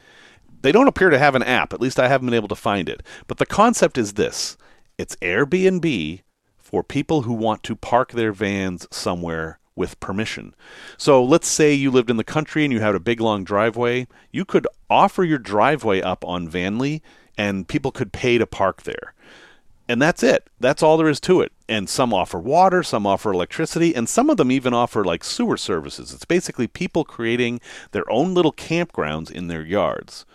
They 0.61 0.71
don't 0.71 0.87
appear 0.87 1.09
to 1.09 1.19
have 1.19 1.35
an 1.35 1.43
app, 1.43 1.73
at 1.73 1.81
least 1.81 1.99
I 1.99 2.07
haven't 2.07 2.27
been 2.27 2.33
able 2.33 2.47
to 2.47 2.55
find 2.55 2.87
it. 2.87 3.03
But 3.27 3.37
the 3.37 3.45
concept 3.45 3.97
is 3.97 4.13
this 4.13 4.55
it's 4.97 5.17
Airbnb 5.17 6.21
for 6.57 6.83
people 6.83 7.23
who 7.23 7.33
want 7.33 7.63
to 7.63 7.75
park 7.75 8.13
their 8.13 8.31
vans 8.31 8.87
somewhere 8.91 9.58
with 9.79 9.99
permission. 9.99 10.53
So 10.97 11.23
let's 11.23 11.47
say 11.47 11.73
you 11.73 11.89
lived 11.89 12.11
in 12.11 12.17
the 12.17 12.23
country 12.23 12.63
and 12.63 12.71
you 12.71 12.81
had 12.81 12.93
a 12.93 12.99
big 12.99 13.19
long 13.19 13.43
driveway. 13.43 14.07
You 14.31 14.45
could 14.45 14.67
offer 14.89 15.23
your 15.23 15.39
driveway 15.39 16.01
up 16.01 16.23
on 16.23 16.47
Vanly 16.47 17.01
and 17.35 17.67
people 17.67 17.91
could 17.91 18.13
pay 18.13 18.37
to 18.37 18.45
park 18.45 18.83
there 18.83 19.15
and 19.89 19.99
that's 19.99 20.21
it. 20.21 20.47
That's 20.59 20.83
all 20.83 20.97
there 20.97 21.09
is 21.09 21.19
to 21.21 21.41
it. 21.41 21.51
And 21.67 21.89
some 21.89 22.13
offer 22.13 22.37
water, 22.37 22.83
some 22.83 23.07
offer 23.07 23.33
electricity, 23.33 23.95
and 23.95 24.07
some 24.07 24.29
of 24.29 24.37
them 24.37 24.51
even 24.51 24.71
offer 24.71 25.03
like 25.03 25.23
sewer 25.23 25.57
services. 25.57 26.13
It's 26.13 26.25
basically 26.25 26.67
people 26.67 27.03
creating 27.03 27.59
their 27.91 28.09
own 28.09 28.35
little 28.35 28.53
campgrounds 28.53 29.31
in 29.31 29.47
their 29.47 29.63
yards. 29.63 30.27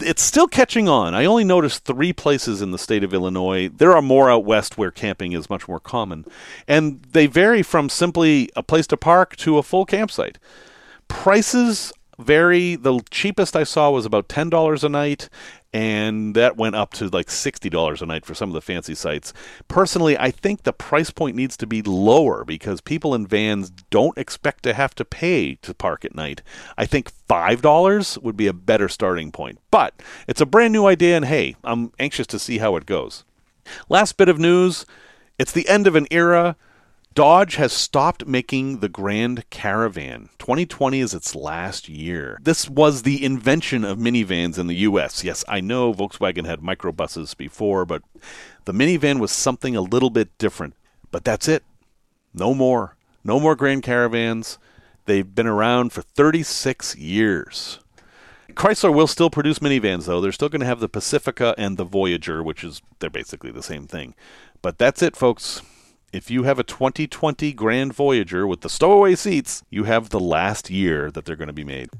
It's 0.00 0.22
still 0.22 0.46
catching 0.46 0.88
on. 0.88 1.14
I 1.14 1.24
only 1.24 1.44
noticed 1.44 1.84
three 1.84 2.12
places 2.12 2.60
in 2.60 2.70
the 2.70 2.78
state 2.78 3.02
of 3.02 3.14
Illinois. 3.14 3.68
There 3.68 3.96
are 3.96 4.02
more 4.02 4.30
out 4.30 4.44
west 4.44 4.76
where 4.76 4.90
camping 4.90 5.32
is 5.32 5.48
much 5.48 5.66
more 5.68 5.80
common. 5.80 6.26
And 6.68 7.02
they 7.12 7.26
vary 7.26 7.62
from 7.62 7.88
simply 7.88 8.50
a 8.56 8.62
place 8.62 8.86
to 8.88 8.96
park 8.96 9.36
to 9.36 9.58
a 9.58 9.62
full 9.62 9.86
campsite. 9.86 10.38
Prices 11.08 11.92
vary. 12.18 12.76
The 12.76 13.00
cheapest 13.10 13.56
I 13.56 13.64
saw 13.64 13.90
was 13.90 14.04
about 14.04 14.28
$10 14.28 14.84
a 14.84 14.88
night, 14.88 15.28
and 15.74 16.36
that 16.36 16.56
went 16.56 16.76
up 16.76 16.92
to 16.92 17.08
like 17.08 17.26
$60 17.26 18.00
a 18.00 18.06
night 18.06 18.24
for 18.24 18.32
some 18.32 18.48
of 18.48 18.54
the 18.54 18.60
fancy 18.60 18.94
sites. 18.94 19.32
Personally, 19.66 20.16
I 20.16 20.30
think 20.30 20.62
the 20.62 20.72
price 20.72 21.10
point 21.10 21.34
needs 21.34 21.56
to 21.56 21.66
be 21.66 21.82
lower 21.82 22.44
because 22.44 22.80
people 22.80 23.12
in 23.12 23.26
vans 23.26 23.70
don't 23.90 24.16
expect 24.16 24.62
to 24.62 24.72
have 24.72 24.94
to 24.94 25.04
pay 25.04 25.56
to 25.56 25.74
park 25.74 26.04
at 26.04 26.14
night. 26.14 26.42
I 26.78 26.86
think 26.86 27.10
$5 27.28 28.22
would 28.22 28.36
be 28.36 28.46
a 28.46 28.52
better 28.52 28.88
starting 28.88 29.32
point. 29.32 29.58
But 29.72 30.00
it's 30.28 30.40
a 30.40 30.46
brand 30.46 30.72
new 30.72 30.86
idea, 30.86 31.16
and 31.16 31.24
hey, 31.24 31.56
I'm 31.64 31.90
anxious 31.98 32.28
to 32.28 32.38
see 32.38 32.58
how 32.58 32.76
it 32.76 32.86
goes. 32.86 33.24
Last 33.88 34.16
bit 34.16 34.28
of 34.28 34.38
news 34.38 34.86
it's 35.38 35.50
the 35.50 35.68
end 35.68 35.88
of 35.88 35.96
an 35.96 36.06
era. 36.10 36.56
Dodge 37.14 37.54
has 37.56 37.72
stopped 37.72 38.26
making 38.26 38.80
the 38.80 38.88
Grand 38.88 39.48
Caravan. 39.48 40.30
2020 40.40 40.98
is 40.98 41.14
its 41.14 41.36
last 41.36 41.88
year. 41.88 42.40
This 42.42 42.68
was 42.68 43.02
the 43.02 43.24
invention 43.24 43.84
of 43.84 43.98
minivans 43.98 44.58
in 44.58 44.66
the 44.66 44.74
US. 44.76 45.22
Yes, 45.22 45.44
I 45.46 45.60
know 45.60 45.94
Volkswagen 45.94 46.44
had 46.44 46.60
microbuses 46.60 47.36
before, 47.36 47.84
but 47.84 48.02
the 48.64 48.72
minivan 48.72 49.20
was 49.20 49.30
something 49.30 49.76
a 49.76 49.80
little 49.80 50.10
bit 50.10 50.36
different. 50.38 50.74
But 51.12 51.24
that's 51.24 51.46
it. 51.46 51.62
No 52.32 52.52
more. 52.52 52.96
No 53.22 53.38
more 53.38 53.54
Grand 53.54 53.84
Caravans. 53.84 54.58
They've 55.06 55.34
been 55.34 55.46
around 55.46 55.92
for 55.92 56.02
36 56.02 56.96
years. 56.96 57.78
Chrysler 58.54 58.92
will 58.92 59.06
still 59.06 59.30
produce 59.30 59.60
minivans, 59.60 60.06
though. 60.06 60.20
They're 60.20 60.32
still 60.32 60.48
going 60.48 60.60
to 60.60 60.66
have 60.66 60.80
the 60.80 60.88
Pacifica 60.88 61.54
and 61.56 61.76
the 61.76 61.84
Voyager, 61.84 62.42
which 62.42 62.64
is, 62.64 62.82
they're 62.98 63.08
basically 63.08 63.52
the 63.52 63.62
same 63.62 63.86
thing. 63.86 64.14
But 64.62 64.78
that's 64.78 65.00
it, 65.00 65.14
folks. 65.14 65.62
If 66.14 66.30
you 66.30 66.44
have 66.44 66.60
a 66.60 66.62
2020 66.62 67.52
Grand 67.54 67.92
Voyager 67.92 68.46
with 68.46 68.60
the 68.60 68.68
stowaway 68.68 69.16
seats, 69.16 69.64
you 69.68 69.82
have 69.82 70.10
the 70.10 70.20
last 70.20 70.70
year 70.70 71.10
that 71.10 71.24
they're 71.24 71.34
going 71.34 71.48
to 71.48 71.52
be 71.52 71.64
made. 71.64 71.90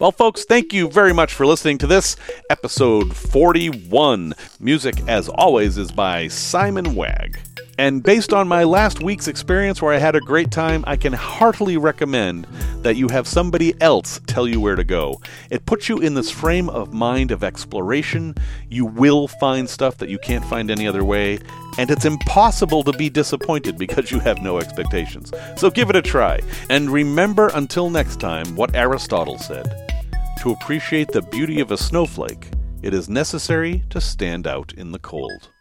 Well, 0.00 0.10
folks, 0.10 0.44
thank 0.44 0.72
you 0.72 0.90
very 0.90 1.12
much 1.12 1.32
for 1.32 1.46
listening 1.46 1.78
to 1.78 1.86
this 1.86 2.16
episode 2.50 3.14
41. 3.14 4.34
Music, 4.58 4.96
as 5.06 5.28
always, 5.28 5.78
is 5.78 5.92
by 5.92 6.26
Simon 6.26 6.96
Wagg. 6.96 7.38
And 7.76 8.02
based 8.02 8.32
on 8.32 8.46
my 8.46 8.64
last 8.64 9.02
week's 9.02 9.26
experience 9.26 9.82
where 9.82 9.92
I 9.92 9.98
had 9.98 10.14
a 10.14 10.20
great 10.20 10.50
time, 10.50 10.84
I 10.86 10.96
can 10.96 11.12
heartily 11.12 11.76
recommend 11.76 12.46
that 12.82 12.96
you 12.96 13.08
have 13.08 13.26
somebody 13.26 13.74
else 13.80 14.20
tell 14.26 14.46
you 14.46 14.60
where 14.60 14.76
to 14.76 14.84
go. 14.84 15.20
It 15.50 15.66
puts 15.66 15.88
you 15.88 15.98
in 15.98 16.14
this 16.14 16.30
frame 16.30 16.68
of 16.68 16.92
mind 16.92 17.32
of 17.32 17.42
exploration. 17.42 18.36
You 18.68 18.86
will 18.86 19.26
find 19.26 19.68
stuff 19.68 19.98
that 19.98 20.08
you 20.08 20.18
can't 20.18 20.44
find 20.44 20.70
any 20.70 20.86
other 20.86 21.04
way, 21.04 21.40
and 21.78 21.90
it's 21.90 22.04
impossible 22.04 22.84
to 22.84 22.92
be 22.92 23.10
disappointed 23.10 23.76
because 23.76 24.10
you 24.10 24.20
have 24.20 24.40
no 24.40 24.58
expectations. 24.58 25.32
So 25.56 25.70
give 25.70 25.90
it 25.90 25.96
a 25.96 26.02
try. 26.02 26.40
And 26.70 26.90
remember 26.90 27.50
until 27.54 27.90
next 27.90 28.20
time 28.20 28.54
what 28.54 28.74
Aristotle 28.76 29.38
said 29.38 29.90
To 30.42 30.52
appreciate 30.52 31.08
the 31.08 31.22
beauty 31.22 31.58
of 31.58 31.72
a 31.72 31.76
snowflake, 31.76 32.50
it 32.82 32.94
is 32.94 33.08
necessary 33.08 33.82
to 33.90 34.00
stand 34.00 34.46
out 34.46 34.72
in 34.74 34.92
the 34.92 34.98
cold. 34.98 35.53